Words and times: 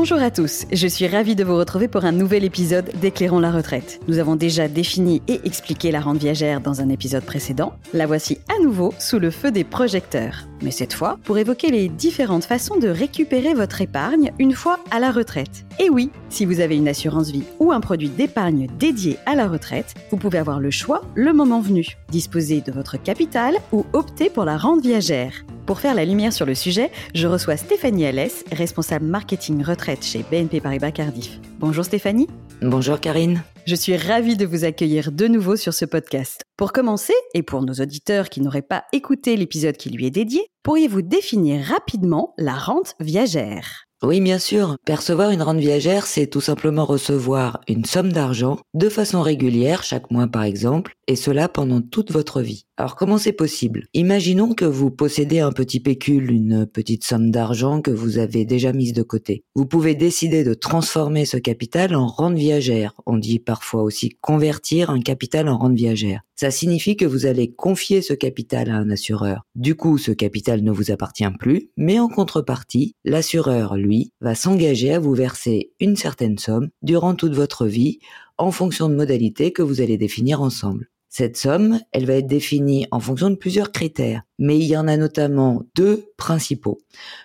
Bonjour 0.00 0.22
à 0.22 0.30
tous, 0.30 0.64
je 0.72 0.86
suis 0.86 1.08
ravie 1.08 1.34
de 1.34 1.42
vous 1.42 1.56
retrouver 1.56 1.88
pour 1.88 2.04
un 2.04 2.12
nouvel 2.12 2.44
épisode 2.44 2.88
d'Éclairons 3.00 3.40
la 3.40 3.50
retraite. 3.50 3.98
Nous 4.06 4.20
avons 4.20 4.36
déjà 4.36 4.68
défini 4.68 5.22
et 5.26 5.40
expliqué 5.44 5.90
la 5.90 5.98
rente 5.98 6.18
viagère 6.18 6.60
dans 6.60 6.80
un 6.80 6.88
épisode 6.88 7.24
précédent. 7.24 7.72
La 7.92 8.06
voici 8.06 8.38
à 8.48 8.62
nouveau 8.62 8.94
sous 9.00 9.18
le 9.18 9.32
feu 9.32 9.50
des 9.50 9.64
projecteurs. 9.64 10.46
Mais 10.62 10.70
cette 10.70 10.92
fois, 10.92 11.18
pour 11.24 11.38
évoquer 11.38 11.70
les 11.70 11.88
différentes 11.88 12.44
façons 12.44 12.76
de 12.78 12.88
récupérer 12.88 13.54
votre 13.54 13.80
épargne 13.80 14.32
une 14.38 14.52
fois 14.52 14.80
à 14.90 14.98
la 14.98 15.10
retraite. 15.10 15.64
Et 15.78 15.90
oui, 15.90 16.10
si 16.28 16.44
vous 16.44 16.60
avez 16.60 16.76
une 16.76 16.88
assurance 16.88 17.30
vie 17.30 17.44
ou 17.60 17.72
un 17.72 17.80
produit 17.80 18.08
d'épargne 18.08 18.66
dédié 18.78 19.16
à 19.26 19.34
la 19.34 19.48
retraite, 19.48 19.94
vous 20.10 20.16
pouvez 20.16 20.38
avoir 20.38 20.60
le 20.60 20.70
choix 20.70 21.02
le 21.14 21.32
moment 21.32 21.60
venu. 21.60 21.86
Disposer 22.10 22.60
de 22.60 22.72
votre 22.72 23.00
capital 23.00 23.56
ou 23.72 23.84
opter 23.92 24.30
pour 24.30 24.44
la 24.44 24.56
rente 24.56 24.82
viagère. 24.82 25.32
Pour 25.66 25.80
faire 25.80 25.94
la 25.94 26.04
lumière 26.04 26.32
sur 26.32 26.46
le 26.46 26.54
sujet, 26.54 26.90
je 27.14 27.26
reçois 27.26 27.56
Stéphanie 27.56 28.06
Alès, 28.06 28.44
responsable 28.52 29.04
marketing 29.04 29.62
retraite 29.62 30.04
chez 30.04 30.24
BNP 30.30 30.60
Paribas 30.60 30.92
Cardiff. 30.92 31.38
Bonjour 31.58 31.84
Stéphanie. 31.84 32.28
Bonjour 32.62 32.98
Karine. 32.98 33.44
Je 33.68 33.76
suis 33.76 33.96
ravie 33.96 34.36
de 34.36 34.44
vous 34.44 34.64
accueillir 34.64 35.12
de 35.12 35.28
nouveau 35.28 35.54
sur 35.54 35.72
ce 35.72 35.84
podcast. 35.84 36.42
Pour 36.56 36.72
commencer, 36.72 37.12
et 37.32 37.44
pour 37.44 37.62
nos 37.62 37.74
auditeurs 37.74 38.30
qui 38.30 38.40
n'auraient 38.40 38.62
pas 38.62 38.82
écouté 38.92 39.36
l'épisode 39.36 39.76
qui 39.76 39.90
lui 39.90 40.06
est 40.06 40.10
dédié, 40.10 40.44
pourriez-vous 40.64 41.02
définir 41.02 41.64
rapidement 41.64 42.34
la 42.36 42.54
rente 42.54 42.94
viagère? 42.98 43.84
Oui, 44.02 44.20
bien 44.20 44.40
sûr. 44.40 44.76
Percevoir 44.84 45.30
une 45.30 45.42
rente 45.42 45.58
viagère, 45.58 46.06
c'est 46.06 46.26
tout 46.26 46.40
simplement 46.40 46.84
recevoir 46.84 47.60
une 47.68 47.84
somme 47.84 48.12
d'argent 48.12 48.58
de 48.74 48.88
façon 48.88 49.22
régulière, 49.22 49.84
chaque 49.84 50.10
mois 50.10 50.26
par 50.26 50.42
exemple, 50.42 50.94
et 51.06 51.16
cela 51.16 51.48
pendant 51.48 51.80
toute 51.80 52.10
votre 52.10 52.40
vie. 52.40 52.64
Alors 52.80 52.94
comment 52.94 53.18
c'est 53.18 53.32
possible? 53.32 53.88
Imaginons 53.92 54.54
que 54.54 54.64
vous 54.64 54.92
possédez 54.92 55.40
un 55.40 55.50
petit 55.50 55.80
pécule, 55.80 56.30
une 56.30 56.64
petite 56.64 57.02
somme 57.02 57.32
d'argent 57.32 57.82
que 57.82 57.90
vous 57.90 58.18
avez 58.18 58.44
déjà 58.44 58.72
mise 58.72 58.92
de 58.92 59.02
côté. 59.02 59.42
Vous 59.56 59.66
pouvez 59.66 59.96
décider 59.96 60.44
de 60.44 60.54
transformer 60.54 61.24
ce 61.24 61.38
capital 61.38 61.96
en 61.96 62.06
rente 62.06 62.36
viagère. 62.36 62.94
On 63.04 63.16
dit 63.16 63.40
parfois 63.40 63.82
aussi 63.82 64.10
convertir 64.20 64.90
un 64.90 65.00
capital 65.00 65.48
en 65.48 65.58
rente 65.58 65.74
viagère. 65.74 66.20
Ça 66.36 66.52
signifie 66.52 66.96
que 66.96 67.04
vous 67.04 67.26
allez 67.26 67.52
confier 67.52 68.00
ce 68.00 68.14
capital 68.14 68.70
à 68.70 68.76
un 68.76 68.90
assureur. 68.90 69.44
Du 69.56 69.74
coup, 69.74 69.98
ce 69.98 70.12
capital 70.12 70.62
ne 70.62 70.70
vous 70.70 70.92
appartient 70.92 71.24
plus, 71.36 71.70
mais 71.76 71.98
en 71.98 72.06
contrepartie, 72.06 72.94
l'assureur, 73.04 73.76
lui, 73.76 74.12
va 74.20 74.36
s'engager 74.36 74.94
à 74.94 75.00
vous 75.00 75.14
verser 75.14 75.72
une 75.80 75.96
certaine 75.96 76.38
somme 76.38 76.68
durant 76.82 77.16
toute 77.16 77.34
votre 77.34 77.66
vie 77.66 77.98
en 78.36 78.52
fonction 78.52 78.88
de 78.88 78.94
modalités 78.94 79.50
que 79.50 79.62
vous 79.62 79.80
allez 79.80 79.98
définir 79.98 80.40
ensemble. 80.40 80.88
Cette 81.10 81.38
somme, 81.38 81.80
elle 81.92 82.04
va 82.04 82.14
être 82.14 82.26
définie 82.26 82.86
en 82.90 83.00
fonction 83.00 83.30
de 83.30 83.34
plusieurs 83.34 83.72
critères, 83.72 84.22
mais 84.38 84.58
il 84.58 84.66
y 84.66 84.76
en 84.76 84.86
a 84.86 84.96
notamment 84.96 85.64
deux 85.74 86.04
principaux. 86.18 86.78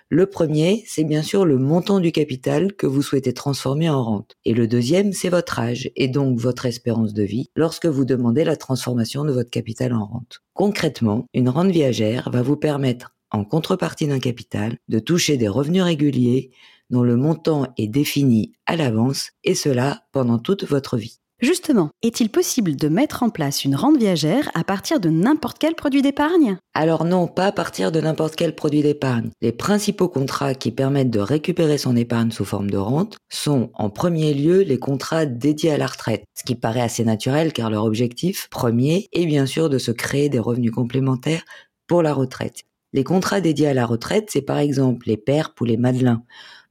Le 0.08 0.26
premier, 0.26 0.82
c'est 0.86 1.04
bien 1.04 1.22
sûr 1.22 1.44
le 1.44 1.58
montant 1.58 2.00
du 2.00 2.10
capital 2.10 2.74
que 2.74 2.86
vous 2.86 3.02
souhaitez 3.02 3.34
transformer 3.34 3.90
en 3.90 4.02
rente. 4.02 4.36
Et 4.46 4.54
le 4.54 4.66
deuxième, 4.66 5.12
c'est 5.12 5.28
votre 5.28 5.58
âge 5.58 5.90
et 5.96 6.08
donc 6.08 6.38
votre 6.38 6.64
espérance 6.64 7.12
de 7.12 7.22
vie 7.22 7.50
lorsque 7.56 7.86
vous 7.86 8.06
demandez 8.06 8.44
la 8.44 8.56
transformation 8.56 9.24
de 9.24 9.32
votre 9.32 9.50
capital 9.50 9.92
en 9.92 10.06
rente. 10.06 10.40
Concrètement, 10.54 11.26
une 11.34 11.50
rente 11.50 11.70
viagère 11.70 12.30
va 12.30 12.42
vous 12.42 12.56
permettre, 12.56 13.14
en 13.30 13.44
contrepartie 13.44 14.06
d'un 14.06 14.20
capital, 14.20 14.78
de 14.88 14.98
toucher 14.98 15.36
des 15.36 15.48
revenus 15.48 15.82
réguliers 15.82 16.52
dont 16.90 17.02
le 17.02 17.16
montant 17.16 17.66
est 17.76 17.88
défini 17.88 18.52
à 18.66 18.76
l'avance, 18.76 19.30
et 19.42 19.54
cela 19.54 20.04
pendant 20.12 20.38
toute 20.38 20.64
votre 20.64 20.96
vie. 20.96 21.20
Justement, 21.44 21.90
est-il 22.00 22.30
possible 22.30 22.74
de 22.74 22.88
mettre 22.88 23.22
en 23.22 23.28
place 23.28 23.66
une 23.66 23.76
rente 23.76 23.98
viagère 23.98 24.50
à 24.54 24.64
partir 24.64 24.98
de 24.98 25.10
n'importe 25.10 25.58
quel 25.58 25.74
produit 25.74 26.00
d'épargne? 26.00 26.56
Alors 26.72 27.04
non, 27.04 27.26
pas 27.26 27.44
à 27.44 27.52
partir 27.52 27.92
de 27.92 28.00
n'importe 28.00 28.34
quel 28.34 28.54
produit 28.54 28.80
d'épargne. 28.80 29.28
Les 29.42 29.52
principaux 29.52 30.08
contrats 30.08 30.54
qui 30.54 30.70
permettent 30.70 31.10
de 31.10 31.20
récupérer 31.20 31.76
son 31.76 31.96
épargne 31.96 32.30
sous 32.30 32.46
forme 32.46 32.70
de 32.70 32.78
rente 32.78 33.18
sont 33.30 33.70
en 33.74 33.90
premier 33.90 34.32
lieu 34.32 34.62
les 34.62 34.78
contrats 34.78 35.26
dédiés 35.26 35.72
à 35.72 35.76
la 35.76 35.86
retraite, 35.86 36.24
ce 36.34 36.44
qui 36.44 36.54
paraît 36.54 36.80
assez 36.80 37.04
naturel 37.04 37.52
car 37.52 37.68
leur 37.68 37.84
objectif 37.84 38.48
premier 38.50 39.06
est 39.12 39.26
bien 39.26 39.44
sûr 39.44 39.68
de 39.68 39.76
se 39.76 39.90
créer 39.90 40.30
des 40.30 40.38
revenus 40.38 40.72
complémentaires 40.72 41.44
pour 41.86 42.00
la 42.00 42.14
retraite. 42.14 42.62
Les 42.94 43.04
contrats 43.04 43.42
dédiés 43.42 43.68
à 43.68 43.74
la 43.74 43.84
retraite, 43.84 44.30
c'est 44.30 44.40
par 44.40 44.56
exemple 44.56 45.08
les 45.08 45.18
PERP 45.18 45.60
ou 45.60 45.66
les 45.66 45.76
Madelins. 45.76 46.22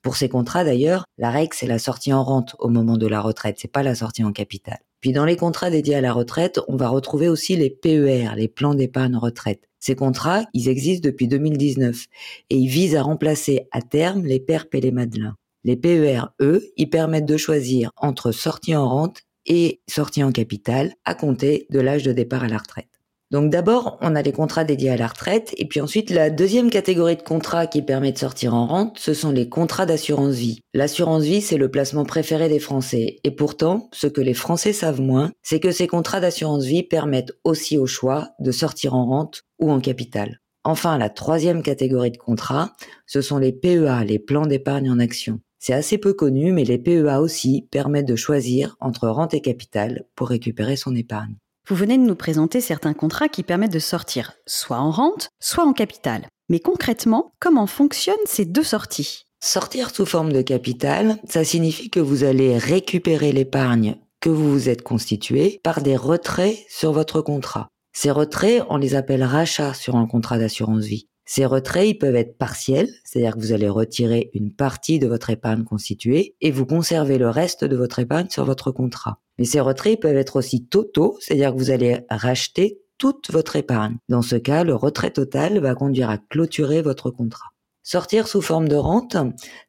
Pour 0.03 0.17
ces 0.17 0.27
contrats 0.27 0.65
d'ailleurs, 0.65 1.05
la 1.17 1.31
règle 1.31 1.53
c'est 1.53 1.65
la 1.65 1.79
sortie 1.79 2.11
en 2.11 2.23
rente 2.23 2.57
au 2.59 2.67
moment 2.67 2.97
de 2.97 3.07
la 3.07 3.21
retraite, 3.21 3.55
c'est 3.57 3.71
pas 3.71 3.83
la 3.83 3.95
sortie 3.95 4.23
en 4.25 4.33
capital. 4.33 4.77
Puis 4.99 5.13
dans 5.13 5.23
les 5.23 5.37
contrats 5.37 5.69
dédiés 5.69 5.95
à 5.95 6.01
la 6.01 6.11
retraite, 6.11 6.59
on 6.67 6.75
va 6.75 6.89
retrouver 6.89 7.29
aussi 7.29 7.55
les 7.55 7.69
PER, 7.69 8.35
les 8.35 8.49
plans 8.49 8.73
d'épargne 8.73 9.15
retraite. 9.15 9.69
Ces 9.79 9.95
contrats, 9.95 10.43
ils 10.53 10.67
existent 10.67 11.07
depuis 11.07 11.29
2019 11.29 12.05
et 12.49 12.57
ils 12.57 12.67
visent 12.67 12.95
à 12.95 13.01
remplacer 13.01 13.67
à 13.71 13.81
terme 13.81 14.25
les 14.25 14.41
PERP 14.41 14.75
et 14.75 14.81
les 14.81 14.91
Madelins. 14.91 15.35
Les 15.63 15.77
PER, 15.77 16.23
eux, 16.41 16.65
ils 16.75 16.89
permettent 16.89 17.25
de 17.25 17.37
choisir 17.37 17.91
entre 17.95 18.33
sortie 18.33 18.75
en 18.75 18.87
rente 18.87 19.21
et 19.45 19.81
sortie 19.89 20.23
en 20.23 20.33
capital 20.33 20.93
à 21.05 21.15
compter 21.15 21.65
de 21.69 21.79
l'âge 21.79 22.03
de 22.03 22.11
départ 22.11 22.43
à 22.43 22.49
la 22.49 22.57
retraite. 22.57 22.92
Donc 23.33 23.49
d'abord, 23.49 23.97
on 24.01 24.13
a 24.13 24.21
les 24.21 24.31
contrats 24.31 24.63
dédiés 24.63 24.91
à 24.91 24.95
la 24.95 25.07
retraite, 25.07 25.55
et 25.57 25.66
puis 25.66 25.81
ensuite, 25.81 26.11
la 26.11 26.29
deuxième 26.29 26.69
catégorie 26.69 27.16
de 27.16 27.23
contrats 27.23 27.66
qui 27.66 27.81
permet 27.81 28.11
de 28.11 28.17
sortir 28.19 28.53
en 28.53 28.67
rente, 28.67 28.99
ce 28.99 29.16
sont 29.16 29.31
les 29.31 29.49
contrats 29.49 29.88
d'assurance 29.88 30.35
vie. 30.35 30.61
L'assurance 30.75 31.23
vie, 31.23 31.41
c'est 31.41 31.57
le 31.57 31.71
placement 31.71 32.05
préféré 32.05 32.47
des 32.47 32.59
Français. 32.59 33.17
Et 33.23 33.31
pourtant, 33.31 33.89
ce 33.91 34.05
que 34.05 34.21
les 34.21 34.35
Français 34.35 34.71
savent 34.71 35.01
moins, 35.01 35.31
c'est 35.41 35.59
que 35.59 35.71
ces 35.71 35.88
contrats 35.88 36.19
d'assurance 36.19 36.66
vie 36.66 36.83
permettent 36.83 37.33
aussi 37.44 37.75
au 37.79 37.88
choix 37.88 38.29
de 38.38 38.51
sortir 38.51 38.94
en 38.94 39.07
rente 39.07 39.41
ou 39.57 39.71
en 39.71 39.79
capital. 39.79 40.39
Enfin, 40.63 41.00
la 41.00 41.09
troisième 41.09 41.63
catégorie 41.63 42.11
de 42.11 42.17
contrats, 42.17 42.73
ce 43.07 43.21
sont 43.21 43.39
les 43.39 43.51
PEA, 43.51 44.03
les 44.05 44.19
plans 44.19 44.45
d'épargne 44.45 44.91
en 44.91 45.00
action. 45.00 45.39
C'est 45.57 45.73
assez 45.73 45.97
peu 45.97 46.13
connu, 46.13 46.51
mais 46.51 46.65
les 46.65 46.77
PEA 46.77 47.19
aussi 47.19 47.67
permettent 47.71 48.07
de 48.07 48.15
choisir 48.15 48.75
entre 48.79 49.07
rente 49.07 49.33
et 49.33 49.41
capital 49.41 50.05
pour 50.15 50.29
récupérer 50.29 50.75
son 50.75 50.95
épargne. 50.95 51.38
Vous 51.69 51.75
venez 51.75 51.97
de 51.97 52.03
nous 52.03 52.16
présenter 52.16 52.59
certains 52.59 52.94
contrats 52.94 53.29
qui 53.29 53.41
permettent 53.41 53.72
de 53.72 53.79
sortir 53.79 54.34
soit 54.46 54.79
en 54.79 54.91
rente, 54.91 55.29
soit 55.40 55.63
en 55.63 55.72
capital. 55.72 56.28
Mais 56.50 56.59
concrètement, 56.59 57.31
comment 57.40 57.68
fonctionnent 57.68 58.16
ces 58.25 58.44
deux 58.44 58.63
sorties? 58.63 59.24
Sortir 59.41 59.96
sous 59.96 60.06
forme 60.06 60.34
de 60.34 60.41
capital, 60.41 61.18
ça 61.25 61.46
signifie 61.46 61.90
que 61.90 62.01
vous 62.01 62.25
allez 62.25 62.57
récupérer 62.57 63.31
l'épargne 63.31 63.96
que 64.19 64.29
vous 64.29 64.51
vous 64.51 64.68
êtes 64.68 64.81
constitué 64.81 65.62
par 65.63 65.81
des 65.81 65.96
retraits 65.96 66.57
sur 66.68 66.91
votre 66.91 67.22
contrat. 67.22 67.69
Ces 67.94 68.12
retraits, 68.12 68.66
on 68.69 68.75
les 68.75 68.95
appelle 68.95 69.24
rachats 69.24 69.74
sur 69.74 69.95
un 69.95 70.06
contrat 70.06 70.40
d'assurance 70.40 70.84
vie. 70.84 71.07
Ces 71.25 71.45
retraits, 71.45 71.88
ils 71.88 71.97
peuvent 71.97 72.18
être 72.18 72.38
partiels, 72.38 72.90
c'est-à-dire 73.06 73.35
que 73.35 73.40
vous 73.40 73.53
allez 73.53 73.69
retirer 73.69 74.31
une 74.34 74.53
partie 74.53 75.00
de 75.00 75.07
votre 75.07 75.30
épargne 75.30 75.63
constituée 75.63 76.35
et 76.41 76.51
vous 76.51 76.66
conservez 76.66 77.18
le 77.18 77.30
reste 77.30 77.63
de 77.63 77.78
votre 77.78 78.00
épargne 78.00 78.30
sur 78.30 78.44
votre 78.44 78.72
contrat. 78.72 79.22
Mais 79.38 79.45
ces 79.45 79.59
retraits 79.59 79.99
peuvent 79.99 80.17
être 80.17 80.35
aussi 80.35 80.66
totaux, 80.66 81.17
c'est-à-dire 81.19 81.53
que 81.53 81.57
vous 81.57 81.71
allez 81.71 81.99
racheter 82.09 82.81
toute 82.97 83.31
votre 83.31 83.55
épargne. 83.55 83.97
Dans 84.09 84.21
ce 84.21 84.35
cas, 84.35 84.63
le 84.63 84.75
retrait 84.75 85.11
total 85.11 85.59
va 85.59 85.75
conduire 85.75 86.09
à 86.09 86.17
clôturer 86.17 86.81
votre 86.81 87.11
contrat. 87.11 87.49
Sortir 87.85 88.29
sous 88.29 88.41
forme 88.41 88.69
de 88.69 88.77
rente, 88.77 89.17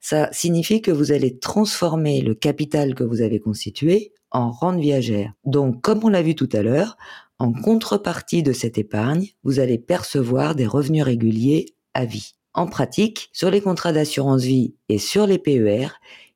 ça 0.00 0.28
signifie 0.32 0.80
que 0.80 0.92
vous 0.92 1.10
allez 1.10 1.38
transformer 1.38 2.20
le 2.20 2.34
capital 2.34 2.94
que 2.94 3.02
vous 3.02 3.22
avez 3.22 3.40
constitué 3.40 4.12
en 4.30 4.52
rente 4.52 4.78
viagère. 4.78 5.32
Donc, 5.44 5.80
comme 5.80 6.04
on 6.04 6.08
l'a 6.08 6.22
vu 6.22 6.36
tout 6.36 6.48
à 6.52 6.62
l'heure, 6.62 6.96
en 7.40 7.52
contrepartie 7.52 8.44
de 8.44 8.52
cette 8.52 8.78
épargne, 8.78 9.30
vous 9.42 9.58
allez 9.58 9.78
percevoir 9.78 10.54
des 10.54 10.66
revenus 10.66 11.02
réguliers 11.02 11.74
à 11.92 12.04
vie. 12.04 12.34
En 12.52 12.66
pratique, 12.66 13.30
sur 13.32 13.50
les 13.50 13.60
contrats 13.60 13.92
d'assurance 13.92 14.42
vie 14.42 14.76
et 14.88 14.98
sur 14.98 15.26
les 15.26 15.38
PER, 15.38 15.88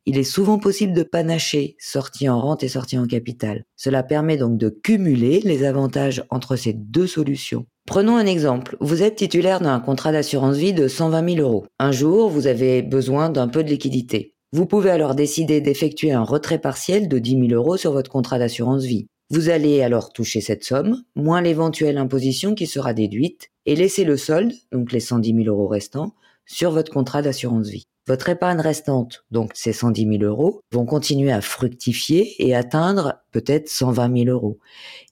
il 0.08 0.16
est 0.16 0.24
souvent 0.24 0.58
possible 0.58 0.94
de 0.94 1.02
panacher 1.02 1.76
sortie 1.78 2.30
en 2.30 2.40
rente 2.40 2.62
et 2.62 2.68
sortie 2.68 2.96
en 2.96 3.06
capital. 3.06 3.66
Cela 3.76 4.02
permet 4.02 4.38
donc 4.38 4.56
de 4.56 4.70
cumuler 4.70 5.42
les 5.44 5.66
avantages 5.66 6.24
entre 6.30 6.56
ces 6.56 6.72
deux 6.72 7.06
solutions. 7.06 7.66
Prenons 7.84 8.16
un 8.16 8.24
exemple. 8.24 8.78
Vous 8.80 9.02
êtes 9.02 9.16
titulaire 9.16 9.60
d'un 9.60 9.78
contrat 9.80 10.10
d'assurance 10.10 10.56
vie 10.56 10.72
de 10.72 10.88
120 10.88 11.34
000 11.34 11.46
euros. 11.46 11.66
Un 11.78 11.92
jour, 11.92 12.30
vous 12.30 12.46
avez 12.46 12.80
besoin 12.80 13.28
d'un 13.28 13.48
peu 13.48 13.62
de 13.62 13.68
liquidité. 13.68 14.32
Vous 14.50 14.64
pouvez 14.64 14.88
alors 14.88 15.14
décider 15.14 15.60
d'effectuer 15.60 16.12
un 16.12 16.24
retrait 16.24 16.58
partiel 16.58 17.06
de 17.06 17.18
10 17.18 17.48
000 17.48 17.60
euros 17.60 17.76
sur 17.76 17.92
votre 17.92 18.10
contrat 18.10 18.38
d'assurance 18.38 18.84
vie. 18.84 19.08
Vous 19.28 19.50
allez 19.50 19.82
alors 19.82 20.14
toucher 20.14 20.40
cette 20.40 20.64
somme, 20.64 21.02
moins 21.16 21.42
l'éventuelle 21.42 21.98
imposition 21.98 22.54
qui 22.54 22.66
sera 22.66 22.94
déduite, 22.94 23.50
et 23.66 23.76
laisser 23.76 24.04
le 24.04 24.16
solde, 24.16 24.54
donc 24.72 24.90
les 24.90 25.00
110 25.00 25.34
000 25.44 25.54
euros 25.54 25.68
restants, 25.68 26.14
sur 26.46 26.70
votre 26.70 26.90
contrat 26.90 27.20
d'assurance 27.20 27.68
vie. 27.68 27.84
Votre 28.08 28.30
épargne 28.30 28.60
restante, 28.60 29.26
donc 29.30 29.50
ces 29.52 29.74
110 29.74 30.18
000 30.20 30.22
euros, 30.22 30.62
vont 30.72 30.86
continuer 30.86 31.30
à 31.30 31.42
fructifier 31.42 32.42
et 32.42 32.54
atteindre 32.54 33.16
peut-être 33.32 33.68
120 33.68 34.24
000 34.24 34.30
euros. 34.30 34.58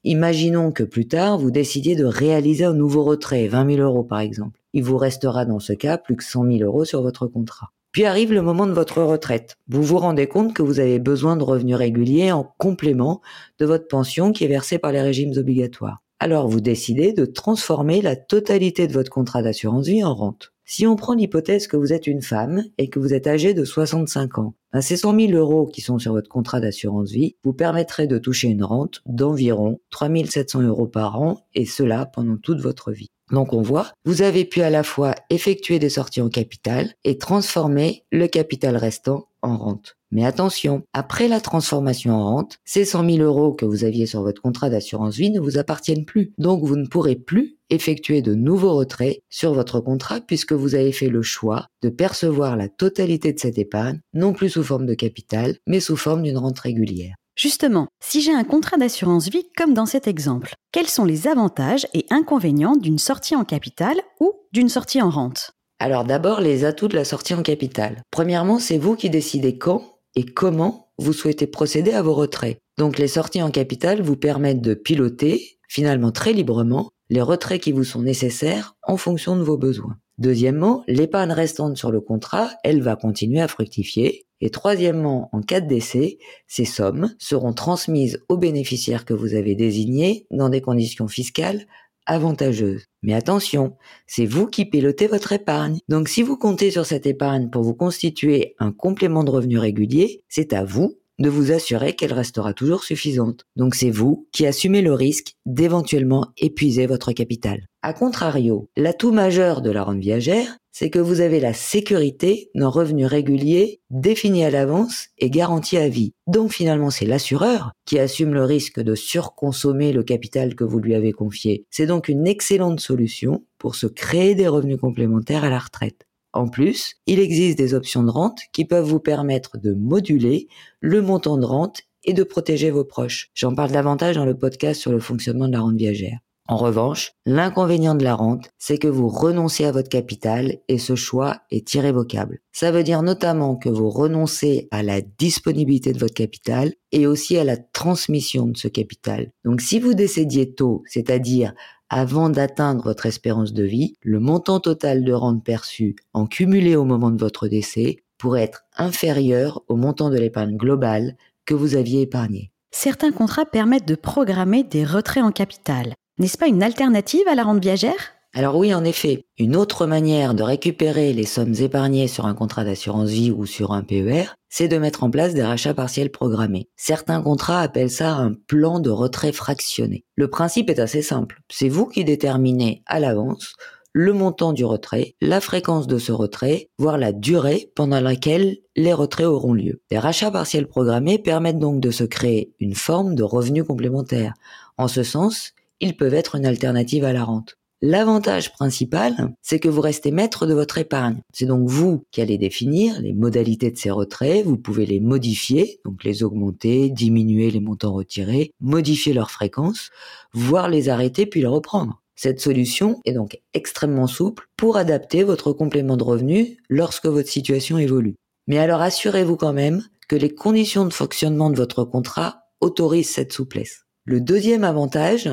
Imaginons 0.03 0.73
que 0.73 0.83
plus 0.83 1.07
tard, 1.07 1.37
vous 1.37 1.51
décidiez 1.51 1.95
de 1.95 2.07
réaliser 2.07 2.65
un 2.65 2.73
nouveau 2.73 3.05
retrait, 3.05 3.49
20 3.49 3.75
000 3.75 3.87
euros 3.87 4.03
par 4.03 4.21
exemple. 4.21 4.63
Il 4.73 4.83
vous 4.83 4.97
restera 4.97 5.45
dans 5.45 5.59
ce 5.59 5.75
cas 5.75 5.99
plus 5.99 6.17
que 6.17 6.25
100 6.25 6.45
000 6.45 6.59
euros 6.61 6.87
sur 6.87 7.03
votre 7.03 7.27
contrat. 7.27 7.69
Puis 7.93 8.07
arrive 8.07 8.33
le 8.33 8.41
moment 8.41 8.67
de 8.67 8.73
votre 8.73 9.03
retraite. 9.03 9.57
Vous 9.69 9.83
vous 9.83 9.99
rendez 9.99 10.27
compte 10.27 10.55
que 10.55 10.63
vous 10.63 10.81
avez 10.81 10.99
besoin 10.99 11.37
de 11.37 11.45
revenus 11.45 11.77
réguliers 11.77 12.33
en 12.33 12.51
complément 12.57 13.21
de 13.59 13.67
votre 13.67 13.89
pension 13.89 14.33
qui 14.33 14.45
est 14.45 14.49
versée 14.49 14.79
par 14.79 14.93
les 14.93 15.03
régimes 15.03 15.37
obligatoires. 15.37 15.99
Alors 16.19 16.49
vous 16.49 16.63
décidez 16.63 17.13
de 17.13 17.27
transformer 17.27 18.01
la 18.01 18.17
totalité 18.17 18.87
de 18.87 18.95
votre 18.95 19.11
contrat 19.11 19.43
d'assurance 19.43 19.87
vie 19.87 20.03
en 20.03 20.15
rente. 20.15 20.55
Si 20.69 20.85
on 20.85 20.97
prend 20.97 21.15
l'hypothèse 21.15 21.69
que 21.69 21.77
vous 21.77 21.93
êtes 21.93 22.09
une 22.09 22.23
femme 22.23 22.65
et 22.77 22.91
que 22.91 22.99
vous 22.99 23.15
êtes 23.15 23.29
âgée 23.29 23.55
de 23.55 23.65
65 23.65 24.39
ans, 24.39 24.55
ben, 24.73 24.81
ces 24.81 24.97
100 24.97 25.17
000 25.17 25.33
euros 25.35 25.69
qui 25.69 25.81
sont 25.81 26.01
sur 26.01 26.13
votre 26.13 26.29
contrat 26.29 26.59
d'assurance 26.59 27.13
vie 27.13 27.37
vous 27.45 27.53
permettraient 27.53 28.09
de 28.09 28.19
toucher 28.19 28.49
une 28.49 28.65
rente 28.65 29.01
d'environ 29.07 29.79
3 29.91 30.09
700 30.27 30.63
euros 30.63 30.89
par 30.89 31.23
an 31.23 31.39
et 31.55 31.67
cela 31.67 32.05
pendant 32.05 32.37
toute 32.37 32.59
votre 32.59 32.91
vie. 32.91 33.13
Donc 33.33 33.53
on 33.53 33.63
voit, 33.63 33.93
vous 34.05 34.23
avez 34.23 34.45
pu 34.45 34.63
à 34.63 34.71
la 34.71 34.83
fois 34.83 35.15
effectuer 35.31 35.79
des 35.79 35.89
sorties 35.89 36.21
en 36.21 36.29
capital 36.29 36.93
et 37.05 37.19
transformer 37.19 38.05
le 38.13 38.29
capital 38.29 38.77
restant 38.77 39.29
en 39.43 39.57
rente. 39.57 39.97
Mais 40.13 40.25
attention, 40.25 40.83
après 40.93 41.27
la 41.27 41.41
transformation 41.41 42.15
en 42.15 42.25
rente, 42.25 42.59
ces 42.65 42.85
100 42.85 43.11
000 43.11 43.19
euros 43.19 43.53
que 43.53 43.65
vous 43.65 43.85
aviez 43.85 44.07
sur 44.07 44.23
votre 44.23 44.41
contrat 44.41 44.71
d'assurance 44.71 45.17
vie 45.17 45.31
ne 45.31 45.41
vous 45.41 45.59
appartiennent 45.59 46.05
plus. 46.05 46.33
Donc 46.39 46.65
vous 46.65 46.77
ne 46.77 46.87
pourrez 46.87 47.17
plus 47.17 47.57
effectuer 47.69 48.23
de 48.23 48.35
nouveaux 48.35 48.77
retraits 48.77 49.19
sur 49.29 49.53
votre 49.53 49.81
contrat 49.81 50.21
puisque 50.21 50.53
vous 50.53 50.77
avez 50.77 50.93
fait 50.93 51.09
le 51.09 51.23
choix 51.23 51.67
de 51.83 51.89
percevoir 51.89 52.57
la 52.57 52.69
totalité 52.69 53.33
de 53.33 53.41
cette 53.41 53.59
épargne, 53.59 54.01
non 54.15 54.33
plus 54.33 54.51
sous 54.51 54.63
forme 54.63 54.87
de 54.87 54.95
capital, 54.95 55.57
mais 55.67 55.81
sous 55.81 55.97
forme 55.97 56.23
d'une 56.23 56.39
rente 56.39 56.61
régulière. 56.61 57.17
Justement, 57.37 57.89
si 58.03 58.23
j'ai 58.23 58.33
un 58.33 58.45
contrat 58.45 58.79
d'assurance 58.79 59.29
vie 59.29 59.47
comme 59.59 59.75
dans 59.75 59.85
cet 59.85 60.09
exemple, 60.09 60.55
quels 60.73 60.89
sont 60.89 61.05
les 61.05 61.29
avantages 61.29 61.87
et 61.93 62.07
inconvénients 62.09 62.77
d'une 62.77 62.99
sortie 62.99 63.37
en 63.37 63.45
capital 63.45 63.97
ou 64.21 64.33
d'une 64.53 64.71
sortie 64.71 65.03
en 65.03 65.11
rente? 65.11 65.51
Alors 65.79 66.05
d'abord, 66.05 66.41
les 66.41 66.65
atouts 66.65 66.89
de 66.89 66.97
la 66.97 67.05
sortie 67.05 67.35
en 67.35 67.43
capital. 67.43 68.01
Premièrement, 68.11 68.59
c'est 68.59 68.79
vous 68.79 68.97
qui 68.97 69.11
décidez 69.11 69.59
quand 69.59 69.99
et 70.15 70.25
comment 70.25 70.89
vous 70.97 71.13
souhaitez 71.13 71.47
procéder 71.47 71.93
à 71.93 72.01
vos 72.01 72.15
retraits. 72.15 72.57
Donc 72.79 72.99
les 72.99 73.09
sorties 73.09 73.43
en 73.43 73.51
capital 73.51 74.01
vous 74.01 74.17
permettent 74.17 74.63
de 74.63 74.73
piloter, 74.73 75.59
finalement 75.69 76.13
très 76.13 76.33
librement, 76.33 76.89
les 77.11 77.21
retraits 77.21 77.61
qui 77.61 77.73
vous 77.73 77.85
sont 77.85 78.01
nécessaires 78.01 78.77
en 78.83 78.97
fonction 78.97 79.37
de 79.37 79.43
vos 79.43 79.59
besoins. 79.59 79.99
Deuxièmement, 80.19 80.83
l'épargne 80.89 81.33
restante 81.33 81.77
sur 81.77 81.91
le 81.91 82.01
contrat, 82.01 82.51
elle 82.65 82.83
va 82.83 82.97
continuer 82.97 83.41
à 83.41 83.49
fructifier. 83.49 84.27
Et 84.41 84.51
troisièmement, 84.51 85.31
en 85.33 85.41
cas 85.41 85.61
de 85.61 85.69
décès, 85.69 86.19
ces 86.47 86.65
sommes 86.65 87.15
seront 87.19 87.53
transmises 87.53 88.23
aux 88.29 88.37
bénéficiaires 88.37 89.05
que 89.05 89.15
vous 89.15 89.35
avez 89.35 89.55
désignés 89.55 90.27
dans 90.31 90.49
des 90.49 90.61
conditions 90.61 91.09
fiscales 91.09 91.67
avantageuses. 92.07 92.87
Mais 93.03 93.15
attention, 93.15 93.77
c'est 94.07 94.27
vous 94.27 94.47
qui 94.47 94.65
pilotez 94.65 95.07
votre 95.07 95.33
épargne. 95.33 95.79
Donc 95.89 96.09
si 96.09 96.23
vous 96.23 96.37
comptez 96.37 96.71
sur 96.71 96.87
cette 96.87 97.07
épargne 97.07 97.51
pour 97.51 97.63
vous 97.63 97.75
constituer 97.75 98.55
un 98.59 98.73
complément 98.73 99.25
de 99.25 99.31
revenu 99.31 99.59
régulier, 99.59 100.23
c'est 100.29 100.53
à 100.53 100.65
vous 100.65 100.99
de 101.19 101.29
vous 101.31 101.51
assurer 101.51 101.95
qu'elle 101.95 102.13
restera 102.13 102.53
toujours 102.53 102.85
suffisante. 102.85 103.47
Donc 103.57 103.75
c'est 103.75 103.91
vous 103.91 104.29
qui 104.33 104.47
assumez 104.47 104.83
le 104.83 104.93
risque 104.93 105.35
d'éventuellement 105.47 106.27
épuiser 106.37 106.87
votre 106.87 107.13
capital. 107.13 107.67
A 107.87 107.93
contrario, 107.93 108.69
l'atout 108.77 109.13
majeur 109.13 109.63
de 109.63 109.71
la 109.71 109.85
rente 109.85 110.01
viagère, 110.01 110.59
c'est 110.73 110.91
que 110.91 110.99
vous 110.99 111.21
avez 111.21 111.39
la 111.39 111.53
sécurité 111.53 112.51
d'un 112.57 112.67
revenu 112.67 113.07
régulier 113.07 113.81
défini 113.91 114.45
à 114.45 114.51
l'avance 114.51 115.07
et 115.19 115.31
garanti 115.31 115.77
à 115.77 115.89
vie. 115.89 116.13
Donc 116.27 116.51
finalement, 116.51 116.91
c'est 116.91 117.07
l'assureur 117.07 117.71
qui 117.85 118.01
assume 118.01 118.35
le 118.35 118.43
risque 118.43 118.81
de 118.81 118.97
surconsommer 118.97 119.93
le 119.93 120.03
capital 120.03 120.57
que 120.57 120.65
vous 120.65 120.81
lui 120.81 120.97
avez 120.97 121.13
confié. 121.13 121.65
C'est 121.71 121.87
donc 121.87 122.09
une 122.09 122.27
excellente 122.27 122.81
solution 122.81 123.45
pour 123.57 123.77
se 123.77 123.87
créer 123.87 124.35
des 124.35 124.49
revenus 124.49 124.81
complémentaires 124.81 125.45
à 125.45 125.49
la 125.49 125.61
retraite. 125.61 126.09
En 126.33 126.49
plus, 126.49 126.97
il 127.07 127.21
existe 127.21 127.57
des 127.57 127.73
options 127.73 128.03
de 128.03 128.11
rente 128.11 128.41
qui 128.53 128.65
peuvent 128.65 128.85
vous 128.85 128.99
permettre 128.99 129.59
de 129.59 129.75
moduler 129.75 130.49
le 130.81 131.03
montant 131.03 131.39
de 131.39 131.47
rente 131.47 131.83
et 132.03 132.15
de 132.15 132.25
protéger 132.25 132.73
vos 132.73 132.85
proches. 132.85 133.31
J'en 133.33 133.55
parle 133.55 133.71
davantage 133.71 134.17
dans 134.17 134.27
le 134.27 134.37
podcast 134.37 134.81
sur 134.81 134.91
le 134.91 134.99
fonctionnement 134.99 135.47
de 135.47 135.53
la 135.53 135.61
rente 135.61 135.77
viagère. 135.77 136.19
En 136.49 136.57
revanche, 136.57 137.13
l'inconvénient 137.25 137.97
de 137.97 138.05
la 138.05 138.15
rente, 138.15 138.51
c'est 138.59 138.79
que 138.79 138.87
vous 138.87 139.09
renoncez 139.09 139.65
à 139.65 139.73
votre 139.73 139.89
capital 139.89 140.59
et 140.69 140.79
ce 140.79 140.95
choix 140.95 141.41
est 141.51 141.75
irrévocable. 141.75 142.39
Ça 142.53 142.71
veut 142.71 142.85
dire 142.85 143.03
notamment 143.03 143.57
que 143.57 143.69
vous 143.69 143.91
renoncez 143.91 144.69
à 144.71 144.85
la 144.85 145.01
disponibilité 145.01 145.93
de 145.93 145.99
votre 145.99 146.15
capital 146.15 146.73
et 146.93 147.07
aussi 147.09 147.37
à 147.37 147.45
la 147.45 147.57
transmission 147.57 148.47
de 148.47 148.57
ce 148.57 148.69
capital. 148.69 149.33
Donc 149.45 149.61
si 149.61 149.81
vous 149.81 149.95
décédiez 149.95 150.55
tôt, 150.55 150.85
c'est-à-dire 150.87 151.53
avant 151.89 152.31
d'atteindre 152.31 152.85
votre 152.85 153.07
espérance 153.07 153.53
de 153.53 153.65
vie, 153.65 153.95
le 154.03 154.21
montant 154.21 154.61
total 154.61 155.05
de 155.05 155.13
rente 155.13 155.45
perçue 155.45 155.97
en 156.13 156.27
cumulé 156.27 156.77
au 156.77 156.85
moment 156.85 157.11
de 157.11 157.21
votre 157.21 157.49
décès 157.49 157.99
pourrait 158.19 158.43
être 158.43 158.65
inférieur 158.77 159.63
au 159.69 159.77
montant 159.77 160.11
de 160.11 160.19
l'épargne 160.19 160.57
globale 160.57 161.17
que 161.45 161.55
vous 161.55 161.75
aviez 161.77 162.03
épargné. 162.03 162.51
Certains 162.73 163.13
contrats 163.13 163.47
permettent 163.47 163.89
de 163.89 163.95
programmer 163.95 164.65
des 164.65 164.85
retraits 164.85 165.25
en 165.25 165.33
capital. 165.33 165.95
N'est-ce 166.19 166.39
pas 166.39 166.47
une 166.47 166.63
alternative 166.63 167.29
à 167.29 167.35
la 167.35 167.45
rente 167.45 167.63
viagère? 167.63 168.15
Alors 168.33 168.57
oui, 168.57 168.73
en 168.73 168.85
effet, 168.85 169.27
une 169.37 169.55
autre 169.55 169.87
manière 169.87 170.33
de 170.33 170.43
récupérer 170.43 171.13
les 171.13 171.27
sommes 171.27 171.55
épargnées 171.61 172.09
sur 172.09 172.25
un 172.25 172.33
contrat 172.33 172.65
d'assurance 172.65 173.11
vie 173.11 173.31
ou 173.31 173.45
sur 173.45 173.73
un 173.73 173.83
PER, 173.83 174.25
c'est 174.49 174.69
de 174.69 174.79
mettre 174.79 175.05
en 175.05 175.11
place 175.11 175.35
des 175.35 175.43
rachats 175.43 175.75
partiels 175.75 176.11
programmés. 176.11 176.71
Certains 176.75 177.21
contrats 177.21 177.61
appellent 177.61 177.91
ça 177.91 178.15
un 178.15 178.33
plan 178.33 178.81
de 178.81 178.89
retrait 178.89 179.33
fractionné. 179.33 180.05
Le 180.15 180.31
principe 180.31 180.71
est 180.71 180.79
assez 180.79 181.03
simple. 181.03 181.43
C'est 181.51 181.69
vous 181.69 181.85
qui 181.85 182.03
déterminez 182.03 182.83
à 182.87 182.99
l'avance 182.99 183.55
le 183.93 184.15
montant 184.15 184.55
du 184.55 184.65
retrait, 184.65 185.17
la 185.21 185.43
fréquence 185.43 185.87
de 185.87 185.99
ce 185.99 186.13
retrait, 186.13 186.71
voire 186.79 186.97
la 186.97 187.13
durée 187.13 187.73
pendant 187.75 188.01
laquelle 188.01 188.57
les 188.75 188.93
retraits 188.95 189.27
auront 189.27 189.55
lieu. 189.55 189.83
Les 189.91 189.99
rachats 189.99 190.31
partiels 190.31 190.67
programmés 190.67 191.19
permettent 191.19 191.59
donc 191.59 191.81
de 191.81 191.91
se 191.91 192.05
créer 192.05 192.55
une 192.59 192.75
forme 192.75 193.15
de 193.15 193.23
revenu 193.23 193.65
complémentaire. 193.65 194.33
En 194.77 194.89
ce 194.89 195.03
sens, 195.03 195.55
ils 195.81 195.97
peuvent 195.97 196.15
être 196.15 196.35
une 196.35 196.47
alternative 196.47 197.05
à 197.05 197.13
la 197.13 197.25
rente. 197.25 197.57
L'avantage 197.83 198.53
principal, 198.53 199.35
c'est 199.43 199.59
que 199.59 199.69
vous 199.69 199.83
restez 199.83 200.11
maître 200.11 200.47
de 200.47 200.55
votre 200.55 200.79
épargne. 200.79 201.21
C'est 201.35 201.45
donc 201.45 201.69
vous 201.69 202.07
qui 202.11 202.23
allez 202.23 202.39
définir 202.39 203.01
les 203.03 203.13
modalités 203.13 203.71
de 203.71 203.77
ces 203.77 203.91
retraits, 203.91 204.47
vous 204.47 204.57
pouvez 204.57 204.87
les 204.87 204.99
modifier, 204.99 205.79
donc 205.85 206.03
les 206.03 206.23
augmenter, 206.23 206.89
diminuer 206.89 207.51
les 207.51 207.61
montants 207.61 207.93
retirés, 207.93 208.51
modifier 208.61 209.13
leur 209.13 209.31
fréquence, 209.31 209.91
voire 210.33 210.71
les 210.71 210.89
arrêter 210.89 211.27
puis 211.27 211.41
les 211.41 211.47
reprendre. 211.47 212.01
Cette 212.15 212.41
solution 212.41 213.03
est 213.05 213.13
donc 213.13 213.39
extrêmement 213.53 214.07
souple 214.07 214.49
pour 214.57 214.79
adapter 214.79 215.23
votre 215.23 215.53
complément 215.53 215.99
de 215.99 216.05
revenu 216.05 216.57
lorsque 216.71 217.07
votre 217.07 217.29
situation 217.29 217.77
évolue. 217.77 218.17
Mais 218.47 218.57
alors 218.57 218.81
assurez-vous 218.81 219.37
quand 219.37 219.53
même 219.53 219.85
que 220.09 220.17
les 220.17 220.35
conditions 220.35 220.87
de 220.87 220.95
fonctionnement 220.95 221.51
de 221.51 221.57
votre 221.57 221.85
contrat 221.85 222.45
autorisent 222.63 223.11
cette 223.11 223.35
souplesse. 223.35 223.86
Le 224.09 224.21
deuxième 224.21 224.63
avantage, 224.63 225.29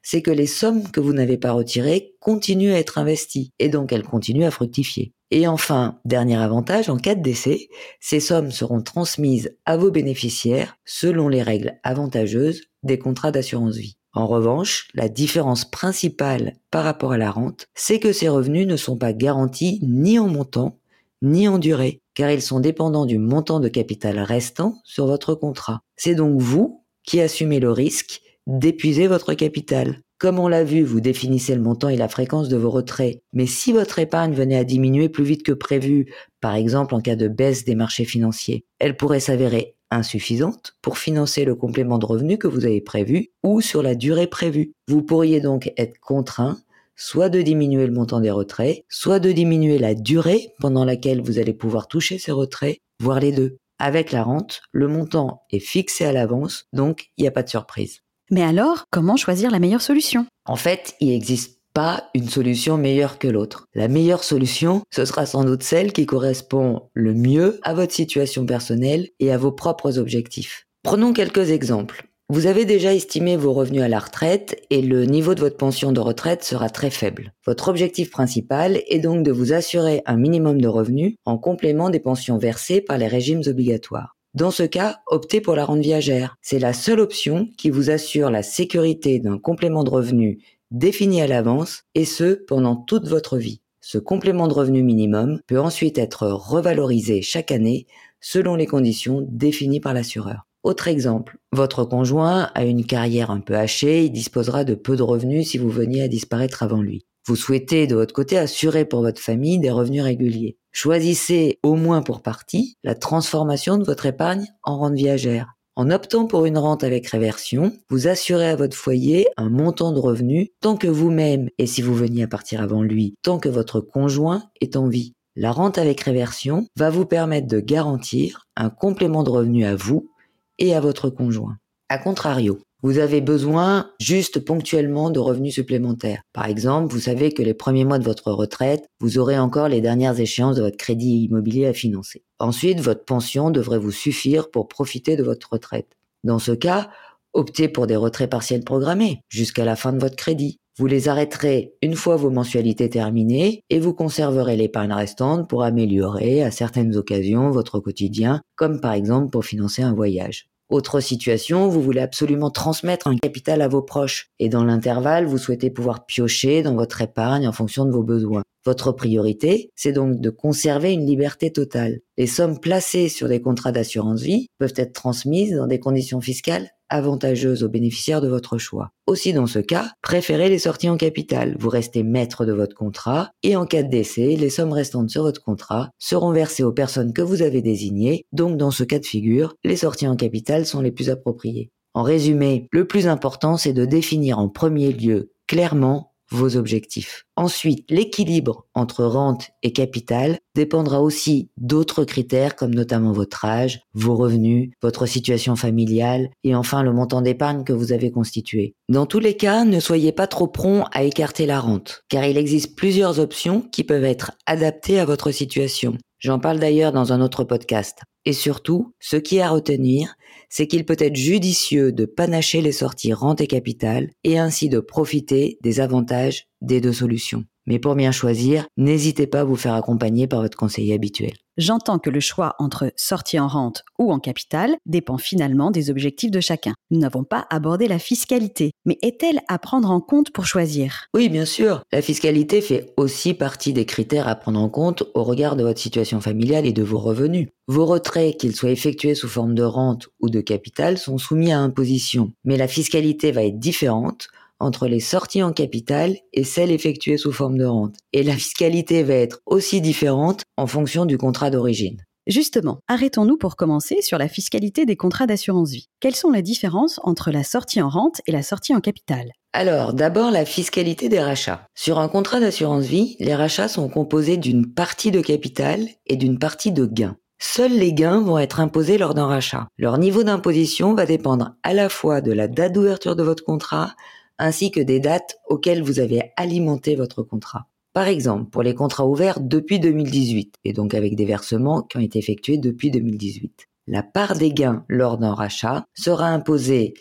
c'est 0.00 0.22
que 0.22 0.30
les 0.30 0.46
sommes 0.46 0.88
que 0.88 1.00
vous 1.00 1.12
n'avez 1.12 1.38
pas 1.38 1.50
retirées 1.50 2.14
continuent 2.20 2.72
à 2.72 2.78
être 2.78 2.98
investies 2.98 3.50
et 3.58 3.68
donc 3.68 3.92
elles 3.92 4.04
continuent 4.04 4.46
à 4.46 4.52
fructifier. 4.52 5.12
Et 5.32 5.48
enfin, 5.48 5.98
dernier 6.04 6.36
avantage, 6.36 6.88
en 6.88 6.98
cas 6.98 7.16
de 7.16 7.22
décès, 7.22 7.68
ces 7.98 8.20
sommes 8.20 8.52
seront 8.52 8.80
transmises 8.80 9.56
à 9.64 9.76
vos 9.76 9.90
bénéficiaires 9.90 10.76
selon 10.84 11.28
les 11.28 11.42
règles 11.42 11.80
avantageuses 11.82 12.60
des 12.84 12.96
contrats 12.96 13.32
d'assurance 13.32 13.76
vie. 13.76 13.96
En 14.14 14.28
revanche, 14.28 14.88
la 14.94 15.08
différence 15.08 15.68
principale 15.68 16.54
par 16.70 16.84
rapport 16.84 17.12
à 17.12 17.18
la 17.18 17.30
rente, 17.32 17.66
c'est 17.74 17.98
que 17.98 18.12
ces 18.12 18.28
revenus 18.28 18.68
ne 18.68 18.76
sont 18.76 18.96
pas 18.96 19.12
garantis 19.12 19.80
ni 19.82 20.20
en 20.20 20.28
montant, 20.28 20.78
ni 21.22 21.48
en 21.48 21.58
durée, 21.58 22.02
car 22.14 22.30
ils 22.30 22.42
sont 22.42 22.60
dépendants 22.60 23.06
du 23.06 23.18
montant 23.18 23.58
de 23.58 23.68
capital 23.68 24.20
restant 24.20 24.80
sur 24.84 25.06
votre 25.06 25.34
contrat. 25.34 25.80
C'est 25.96 26.14
donc 26.14 26.40
vous 26.40 26.81
qui 27.04 27.20
assumez 27.20 27.60
le 27.60 27.70
risque 27.70 28.22
d'épuiser 28.46 29.06
votre 29.06 29.34
capital. 29.34 30.00
Comme 30.18 30.38
on 30.38 30.48
l'a 30.48 30.62
vu, 30.62 30.82
vous 30.82 31.00
définissez 31.00 31.54
le 31.54 31.60
montant 31.60 31.88
et 31.88 31.96
la 31.96 32.08
fréquence 32.08 32.48
de 32.48 32.56
vos 32.56 32.70
retraits, 32.70 33.22
mais 33.32 33.46
si 33.46 33.72
votre 33.72 33.98
épargne 33.98 34.34
venait 34.34 34.56
à 34.56 34.64
diminuer 34.64 35.08
plus 35.08 35.24
vite 35.24 35.42
que 35.42 35.52
prévu, 35.52 36.12
par 36.40 36.54
exemple 36.54 36.94
en 36.94 37.00
cas 37.00 37.16
de 37.16 37.28
baisse 37.28 37.64
des 37.64 37.74
marchés 37.74 38.04
financiers, 38.04 38.64
elle 38.78 38.96
pourrait 38.96 39.20
s'avérer 39.20 39.74
insuffisante 39.90 40.76
pour 40.80 40.98
financer 40.98 41.44
le 41.44 41.54
complément 41.54 41.98
de 41.98 42.06
revenu 42.06 42.38
que 42.38 42.46
vous 42.46 42.64
avez 42.64 42.80
prévu 42.80 43.30
ou 43.42 43.60
sur 43.60 43.82
la 43.82 43.94
durée 43.94 44.26
prévue. 44.26 44.72
Vous 44.88 45.02
pourriez 45.02 45.40
donc 45.40 45.72
être 45.76 45.98
contraint 46.00 46.58
soit 46.94 47.28
de 47.28 47.42
diminuer 47.42 47.86
le 47.86 47.92
montant 47.92 48.20
des 48.20 48.30
retraits, 48.30 48.84
soit 48.88 49.18
de 49.18 49.32
diminuer 49.32 49.78
la 49.78 49.94
durée 49.94 50.54
pendant 50.60 50.84
laquelle 50.84 51.20
vous 51.20 51.38
allez 51.38 51.54
pouvoir 51.54 51.88
toucher 51.88 52.18
ces 52.18 52.32
retraits, 52.32 52.78
voire 53.00 53.18
les 53.18 53.32
deux. 53.32 53.58
Avec 53.78 54.12
la 54.12 54.22
rente, 54.22 54.62
le 54.72 54.88
montant 54.88 55.42
est 55.50 55.58
fixé 55.58 56.04
à 56.04 56.12
l'avance, 56.12 56.66
donc 56.72 57.06
il 57.16 57.22
n'y 57.22 57.28
a 57.28 57.32
pas 57.32 57.42
de 57.42 57.48
surprise. 57.48 58.00
Mais 58.30 58.42
alors, 58.42 58.84
comment 58.90 59.16
choisir 59.16 59.50
la 59.50 59.58
meilleure 59.58 59.82
solution? 59.82 60.26
En 60.46 60.56
fait, 60.56 60.94
il 61.00 61.08
n'existe 61.08 61.60
pas 61.74 62.10
une 62.14 62.28
solution 62.28 62.76
meilleure 62.76 63.18
que 63.18 63.28
l'autre. 63.28 63.66
La 63.74 63.88
meilleure 63.88 64.24
solution, 64.24 64.82
ce 64.90 65.04
sera 65.04 65.26
sans 65.26 65.44
doute 65.44 65.62
celle 65.62 65.92
qui 65.92 66.06
correspond 66.06 66.90
le 66.94 67.14
mieux 67.14 67.58
à 67.62 67.74
votre 67.74 67.92
situation 67.92 68.46
personnelle 68.46 69.08
et 69.20 69.32
à 69.32 69.38
vos 69.38 69.52
propres 69.52 69.98
objectifs. 69.98 70.66
Prenons 70.82 71.12
quelques 71.12 71.50
exemples. 71.50 72.08
Vous 72.32 72.46
avez 72.46 72.64
déjà 72.64 72.94
estimé 72.94 73.36
vos 73.36 73.52
revenus 73.52 73.82
à 73.82 73.88
la 73.88 73.98
retraite 73.98 74.58
et 74.70 74.80
le 74.80 75.04
niveau 75.04 75.34
de 75.34 75.40
votre 75.40 75.58
pension 75.58 75.92
de 75.92 76.00
retraite 76.00 76.42
sera 76.42 76.70
très 76.70 76.88
faible. 76.88 77.34
Votre 77.44 77.68
objectif 77.68 78.10
principal 78.10 78.80
est 78.88 79.00
donc 79.00 79.22
de 79.22 79.30
vous 79.30 79.52
assurer 79.52 80.00
un 80.06 80.16
minimum 80.16 80.58
de 80.58 80.66
revenus 80.66 81.16
en 81.26 81.36
complément 81.36 81.90
des 81.90 82.00
pensions 82.00 82.38
versées 82.38 82.80
par 82.80 82.96
les 82.96 83.06
régimes 83.06 83.42
obligatoires. 83.46 84.16
Dans 84.32 84.50
ce 84.50 84.62
cas, 84.62 85.00
optez 85.08 85.42
pour 85.42 85.56
la 85.56 85.66
rente 85.66 85.82
viagère. 85.82 86.38
C'est 86.40 86.58
la 86.58 86.72
seule 86.72 87.00
option 87.00 87.48
qui 87.58 87.68
vous 87.68 87.90
assure 87.90 88.30
la 88.30 88.42
sécurité 88.42 89.18
d'un 89.18 89.36
complément 89.36 89.84
de 89.84 89.90
revenus 89.90 90.38
défini 90.70 91.20
à 91.20 91.26
l'avance 91.26 91.82
et 91.94 92.06
ce 92.06 92.32
pendant 92.32 92.76
toute 92.76 93.08
votre 93.08 93.36
vie. 93.36 93.60
Ce 93.82 93.98
complément 93.98 94.48
de 94.48 94.54
revenu 94.54 94.82
minimum 94.82 95.40
peut 95.46 95.60
ensuite 95.60 95.98
être 95.98 96.28
revalorisé 96.28 97.20
chaque 97.20 97.52
année 97.52 97.86
selon 98.22 98.54
les 98.54 98.66
conditions 98.66 99.22
définies 99.28 99.80
par 99.80 99.92
l'assureur. 99.92 100.46
Autre 100.62 100.86
exemple, 100.86 101.38
votre 101.50 101.84
conjoint 101.84 102.50
a 102.54 102.64
une 102.64 102.86
carrière 102.86 103.32
un 103.32 103.40
peu 103.40 103.56
hachée, 103.56 104.04
il 104.04 104.12
disposera 104.12 104.62
de 104.62 104.74
peu 104.74 104.96
de 104.96 105.02
revenus 105.02 105.50
si 105.50 105.58
vous 105.58 105.70
veniez 105.70 106.02
à 106.02 106.08
disparaître 106.08 106.62
avant 106.62 106.80
lui. 106.80 107.04
Vous 107.26 107.34
souhaitez 107.34 107.88
de 107.88 107.96
votre 107.96 108.14
côté 108.14 108.38
assurer 108.38 108.84
pour 108.84 109.00
votre 109.00 109.20
famille 109.20 109.58
des 109.58 109.72
revenus 109.72 110.02
réguliers. 110.02 110.58
Choisissez 110.70 111.58
au 111.64 111.74
moins 111.74 112.02
pour 112.02 112.22
partie 112.22 112.76
la 112.84 112.94
transformation 112.94 113.76
de 113.76 113.84
votre 113.84 114.06
épargne 114.06 114.46
en 114.62 114.78
rente 114.78 114.94
viagère. 114.94 115.54
En 115.74 115.90
optant 115.90 116.26
pour 116.26 116.44
une 116.46 116.58
rente 116.58 116.84
avec 116.84 117.08
réversion, 117.08 117.72
vous 117.90 118.06
assurez 118.06 118.50
à 118.50 118.56
votre 118.56 118.76
foyer 118.76 119.26
un 119.36 119.48
montant 119.48 119.92
de 119.92 119.98
revenus 119.98 120.48
tant 120.60 120.76
que 120.76 120.86
vous-même, 120.86 121.48
et 121.58 121.66
si 121.66 121.82
vous 121.82 121.94
veniez 121.94 122.24
à 122.24 122.28
partir 122.28 122.62
avant 122.62 122.82
lui, 122.82 123.14
tant 123.22 123.38
que 123.38 123.48
votre 123.48 123.80
conjoint 123.80 124.44
est 124.60 124.76
en 124.76 124.88
vie. 124.88 125.14
La 125.34 125.50
rente 125.50 125.78
avec 125.78 126.00
réversion 126.02 126.66
va 126.76 126.90
vous 126.90 127.06
permettre 127.06 127.46
de 127.46 127.58
garantir 127.58 128.46
un 128.54 128.68
complément 128.68 129.22
de 129.22 129.30
revenus 129.30 129.64
à 129.64 129.74
vous 129.74 130.11
et 130.58 130.74
à 130.74 130.80
votre 130.80 131.10
conjoint. 131.10 131.56
A 131.88 131.98
contrario, 131.98 132.60
vous 132.82 132.98
avez 132.98 133.20
besoin 133.20 133.90
juste 134.00 134.40
ponctuellement 134.40 135.10
de 135.10 135.20
revenus 135.20 135.54
supplémentaires. 135.54 136.22
Par 136.32 136.46
exemple, 136.46 136.92
vous 136.92 137.00
savez 137.00 137.32
que 137.32 137.42
les 137.42 137.54
premiers 137.54 137.84
mois 137.84 137.98
de 137.98 138.04
votre 138.04 138.32
retraite, 138.32 138.88
vous 139.00 139.18
aurez 139.18 139.38
encore 139.38 139.68
les 139.68 139.80
dernières 139.80 140.18
échéances 140.18 140.56
de 140.56 140.62
votre 140.62 140.76
crédit 140.76 141.24
immobilier 141.24 141.66
à 141.66 141.72
financer. 141.72 142.24
Ensuite, 142.40 142.80
votre 142.80 143.04
pension 143.04 143.50
devrait 143.50 143.78
vous 143.78 143.92
suffire 143.92 144.50
pour 144.50 144.66
profiter 144.66 145.16
de 145.16 145.22
votre 145.22 145.52
retraite. 145.52 145.92
Dans 146.24 146.40
ce 146.40 146.52
cas, 146.52 146.90
optez 147.34 147.68
pour 147.68 147.86
des 147.86 147.96
retraits 147.96 148.30
partiels 148.30 148.64
programmés 148.64 149.20
jusqu'à 149.28 149.64
la 149.64 149.76
fin 149.76 149.92
de 149.92 150.00
votre 150.00 150.16
crédit. 150.16 150.58
Vous 150.78 150.86
les 150.86 151.10
arrêterez 151.10 151.74
une 151.82 151.96
fois 151.96 152.16
vos 152.16 152.30
mensualités 152.30 152.88
terminées 152.88 153.62
et 153.68 153.78
vous 153.78 153.92
conserverez 153.92 154.56
l'épargne 154.56 154.94
restante 154.94 155.46
pour 155.46 155.64
améliorer 155.64 156.42
à 156.42 156.50
certaines 156.50 156.96
occasions 156.96 157.50
votre 157.50 157.78
quotidien, 157.78 158.40
comme 158.56 158.80
par 158.80 158.94
exemple 158.94 159.28
pour 159.28 159.44
financer 159.44 159.82
un 159.82 159.92
voyage. 159.92 160.46
Autre 160.70 161.00
situation, 161.00 161.68
vous 161.68 161.82
voulez 161.82 162.00
absolument 162.00 162.50
transmettre 162.50 163.06
un 163.06 163.18
capital 163.18 163.60
à 163.60 163.68
vos 163.68 163.82
proches 163.82 164.28
et 164.38 164.48
dans 164.48 164.64
l'intervalle, 164.64 165.26
vous 165.26 165.36
souhaitez 165.36 165.68
pouvoir 165.68 166.06
piocher 166.06 166.62
dans 166.62 166.74
votre 166.74 167.02
épargne 167.02 167.46
en 167.46 167.52
fonction 167.52 167.84
de 167.84 167.90
vos 167.90 168.02
besoins. 168.02 168.42
Votre 168.64 168.92
priorité, 168.92 169.68
c'est 169.74 169.92
donc 169.92 170.22
de 170.22 170.30
conserver 170.30 170.92
une 170.92 171.04
liberté 171.04 171.52
totale. 171.52 171.98
Les 172.16 172.26
sommes 172.26 172.58
placées 172.58 173.10
sur 173.10 173.28
des 173.28 173.42
contrats 173.42 173.72
d'assurance 173.72 174.22
vie 174.22 174.46
peuvent 174.58 174.72
être 174.76 174.94
transmises 174.94 175.54
dans 175.54 175.66
des 175.66 175.80
conditions 175.80 176.22
fiscales 176.22 176.70
avantageuse 176.92 177.64
aux 177.64 177.68
bénéficiaires 177.68 178.20
de 178.20 178.28
votre 178.28 178.58
choix. 178.58 178.90
Aussi 179.06 179.32
dans 179.32 179.46
ce 179.46 179.58
cas, 179.58 179.90
préférez 180.02 180.48
les 180.48 180.58
sorties 180.58 180.88
en 180.88 180.96
capital. 180.96 181.56
Vous 181.58 181.68
restez 181.68 182.02
maître 182.02 182.44
de 182.44 182.52
votre 182.52 182.76
contrat 182.76 183.30
et 183.42 183.56
en 183.56 183.66
cas 183.66 183.82
de 183.82 183.90
décès, 183.90 184.36
les 184.36 184.50
sommes 184.50 184.72
restantes 184.72 185.10
sur 185.10 185.22
votre 185.22 185.42
contrat 185.42 185.90
seront 185.98 186.32
versées 186.32 186.62
aux 186.62 186.72
personnes 186.72 187.12
que 187.12 187.22
vous 187.22 187.42
avez 187.42 187.62
désignées. 187.62 188.24
Donc 188.32 188.56
dans 188.56 188.70
ce 188.70 188.84
cas 188.84 188.98
de 188.98 189.06
figure, 189.06 189.54
les 189.64 189.76
sorties 189.76 190.06
en 190.06 190.16
capital 190.16 190.66
sont 190.66 190.80
les 190.80 190.92
plus 190.92 191.10
appropriées. 191.10 191.70
En 191.94 192.02
résumé, 192.02 192.68
le 192.70 192.86
plus 192.86 193.06
important, 193.06 193.56
c'est 193.56 193.74
de 193.74 193.84
définir 193.84 194.38
en 194.38 194.48
premier 194.48 194.92
lieu 194.92 195.32
clairement 195.46 196.11
vos 196.32 196.56
objectifs. 196.56 197.24
Ensuite, 197.36 197.90
l'équilibre 197.90 198.66
entre 198.74 199.04
rente 199.04 199.50
et 199.62 199.72
capital 199.72 200.38
dépendra 200.54 201.00
aussi 201.00 201.50
d'autres 201.56 202.04
critères 202.04 202.56
comme 202.56 202.74
notamment 202.74 203.12
votre 203.12 203.44
âge, 203.44 203.80
vos 203.94 204.16
revenus, 204.16 204.70
votre 204.82 205.06
situation 205.06 205.56
familiale 205.56 206.30
et 206.44 206.54
enfin 206.54 206.82
le 206.82 206.92
montant 206.92 207.22
d'épargne 207.22 207.64
que 207.64 207.72
vous 207.72 207.92
avez 207.92 208.10
constitué. 208.10 208.74
Dans 208.88 209.06
tous 209.06 209.20
les 209.20 209.36
cas, 209.36 209.64
ne 209.64 209.80
soyez 209.80 210.12
pas 210.12 210.26
trop 210.26 210.46
prompt 210.46 210.84
à 210.92 211.04
écarter 211.04 211.46
la 211.46 211.60
rente, 211.60 212.04
car 212.08 212.24
il 212.24 212.36
existe 212.36 212.76
plusieurs 212.76 213.18
options 213.18 213.62
qui 213.72 213.84
peuvent 213.84 214.04
être 214.04 214.32
adaptées 214.46 215.00
à 215.00 215.04
votre 215.04 215.30
situation. 215.30 215.96
J'en 216.22 216.38
parle 216.38 216.60
d'ailleurs 216.60 216.92
dans 216.92 217.12
un 217.12 217.20
autre 217.20 217.42
podcast. 217.42 217.98
Et 218.24 218.32
surtout, 218.32 218.94
ce 219.00 219.16
qui 219.16 219.38
est 219.38 219.42
à 219.42 219.50
retenir, 219.50 220.14
c'est 220.48 220.68
qu'il 220.68 220.84
peut 220.84 220.96
être 221.00 221.16
judicieux 221.16 221.90
de 221.90 222.04
panacher 222.04 222.60
les 222.60 222.70
sorties 222.70 223.12
rente 223.12 223.40
et 223.40 223.48
capital 223.48 224.08
et 224.22 224.38
ainsi 224.38 224.68
de 224.68 224.78
profiter 224.78 225.58
des 225.62 225.80
avantages 225.80 226.46
des 226.60 226.80
deux 226.80 226.92
solutions. 226.92 227.42
Mais 227.66 227.80
pour 227.80 227.96
bien 227.96 228.12
choisir, 228.12 228.68
n'hésitez 228.76 229.26
pas 229.26 229.40
à 229.40 229.44
vous 229.44 229.56
faire 229.56 229.74
accompagner 229.74 230.28
par 230.28 230.42
votre 230.42 230.56
conseiller 230.56 230.94
habituel. 230.94 231.32
J'entends 231.58 231.98
que 231.98 232.08
le 232.08 232.20
choix 232.20 232.54
entre 232.58 232.94
sortie 232.96 233.38
en 233.38 233.46
rente 233.46 233.84
ou 233.98 234.10
en 234.10 234.18
capital 234.18 234.74
dépend 234.86 235.18
finalement 235.18 235.70
des 235.70 235.90
objectifs 235.90 236.30
de 236.30 236.40
chacun. 236.40 236.72
Nous 236.90 236.98
n'avons 236.98 237.24
pas 237.24 237.46
abordé 237.50 237.88
la 237.88 237.98
fiscalité, 237.98 238.70
mais 238.86 238.96
est-elle 239.02 239.40
à 239.48 239.58
prendre 239.58 239.90
en 239.90 240.00
compte 240.00 240.30
pour 240.30 240.46
choisir? 240.46 241.08
Oui, 241.14 241.28
bien 241.28 241.44
sûr. 241.44 241.82
La 241.92 242.00
fiscalité 242.00 242.62
fait 242.62 242.94
aussi 242.96 243.34
partie 243.34 243.74
des 243.74 243.84
critères 243.84 244.28
à 244.28 244.34
prendre 244.34 244.60
en 244.60 244.70
compte 244.70 245.04
au 245.12 245.24
regard 245.24 245.56
de 245.56 245.62
votre 245.62 245.80
situation 245.80 246.22
familiale 246.22 246.64
et 246.64 246.72
de 246.72 246.82
vos 246.82 246.98
revenus. 246.98 247.48
Vos 247.68 247.84
retraits, 247.84 248.38
qu'ils 248.38 248.56
soient 248.56 248.70
effectués 248.70 249.14
sous 249.14 249.28
forme 249.28 249.54
de 249.54 249.62
rente 249.62 250.08
ou 250.20 250.30
de 250.30 250.40
capital, 250.40 250.96
sont 250.96 251.18
soumis 251.18 251.52
à 251.52 251.60
imposition. 251.60 252.32
Mais 252.44 252.56
la 252.56 252.66
fiscalité 252.66 253.30
va 253.30 253.44
être 253.44 253.58
différente 253.58 254.28
entre 254.62 254.86
les 254.86 255.00
sorties 255.00 255.42
en 255.42 255.52
capital 255.52 256.16
et 256.32 256.44
celles 256.44 256.70
effectuées 256.70 257.18
sous 257.18 257.32
forme 257.32 257.58
de 257.58 257.64
rente. 257.64 257.96
Et 258.12 258.22
la 258.22 258.34
fiscalité 258.34 259.02
va 259.02 259.14
être 259.14 259.40
aussi 259.46 259.80
différente 259.80 260.42
en 260.56 260.66
fonction 260.66 261.04
du 261.04 261.18
contrat 261.18 261.50
d'origine. 261.50 262.02
Justement, 262.28 262.78
arrêtons-nous 262.86 263.36
pour 263.36 263.56
commencer 263.56 264.00
sur 264.00 264.16
la 264.16 264.28
fiscalité 264.28 264.86
des 264.86 264.94
contrats 264.94 265.26
d'assurance 265.26 265.70
vie. 265.70 265.88
Quelles 265.98 266.14
sont 266.14 266.30
les 266.30 266.42
différences 266.42 267.00
entre 267.02 267.32
la 267.32 267.42
sortie 267.42 267.82
en 267.82 267.88
rente 267.88 268.20
et 268.26 268.32
la 268.32 268.44
sortie 268.44 268.74
en 268.74 268.80
capital? 268.80 269.32
Alors, 269.52 269.92
d'abord 269.92 270.30
la 270.30 270.44
fiscalité 270.44 271.08
des 271.08 271.20
rachats. 271.20 271.66
Sur 271.74 271.98
un 271.98 272.08
contrat 272.08 272.38
d'assurance 272.38 272.84
vie, 272.84 273.16
les 273.18 273.34
rachats 273.34 273.68
sont 273.68 273.88
composés 273.88 274.36
d'une 274.36 274.72
partie 274.72 275.10
de 275.10 275.20
capital 275.20 275.88
et 276.06 276.16
d'une 276.16 276.38
partie 276.38 276.70
de 276.70 276.86
gain. 276.86 277.16
Seuls 277.40 277.72
les 277.72 277.92
gains 277.92 278.20
vont 278.20 278.38
être 278.38 278.60
imposés 278.60 278.98
lors 278.98 279.14
d'un 279.14 279.26
rachat. 279.26 279.66
Leur 279.76 279.98
niveau 279.98 280.22
d'imposition 280.22 280.94
va 280.94 281.06
dépendre 281.06 281.56
à 281.64 281.74
la 281.74 281.88
fois 281.88 282.20
de 282.20 282.32
la 282.32 282.46
date 282.46 282.72
d'ouverture 282.72 283.16
de 283.16 283.24
votre 283.24 283.42
contrat, 283.42 283.96
ainsi 284.38 284.70
que 284.70 284.80
des 284.80 285.00
dates 285.00 285.38
auxquelles 285.48 285.82
vous 285.82 286.00
avez 286.00 286.32
alimenté 286.36 286.96
votre 286.96 287.22
contrat. 287.22 287.66
Par 287.92 288.08
exemple, 288.08 288.50
pour 288.50 288.62
les 288.62 288.74
contrats 288.74 289.06
ouverts 289.06 289.40
depuis 289.40 289.78
2018, 289.78 290.54
et 290.64 290.72
donc 290.72 290.94
avec 290.94 291.14
des 291.14 291.26
versements 291.26 291.82
qui 291.82 291.98
ont 291.98 292.00
été 292.00 292.18
effectués 292.18 292.58
depuis 292.58 292.90
2018. 292.90 293.68
La 293.88 294.02
part 294.02 294.34
des 294.36 294.52
gains 294.52 294.84
lors 294.88 295.18
d'un 295.18 295.34
rachat 295.34 295.84
sera 295.94 296.28
imposée 296.28 296.94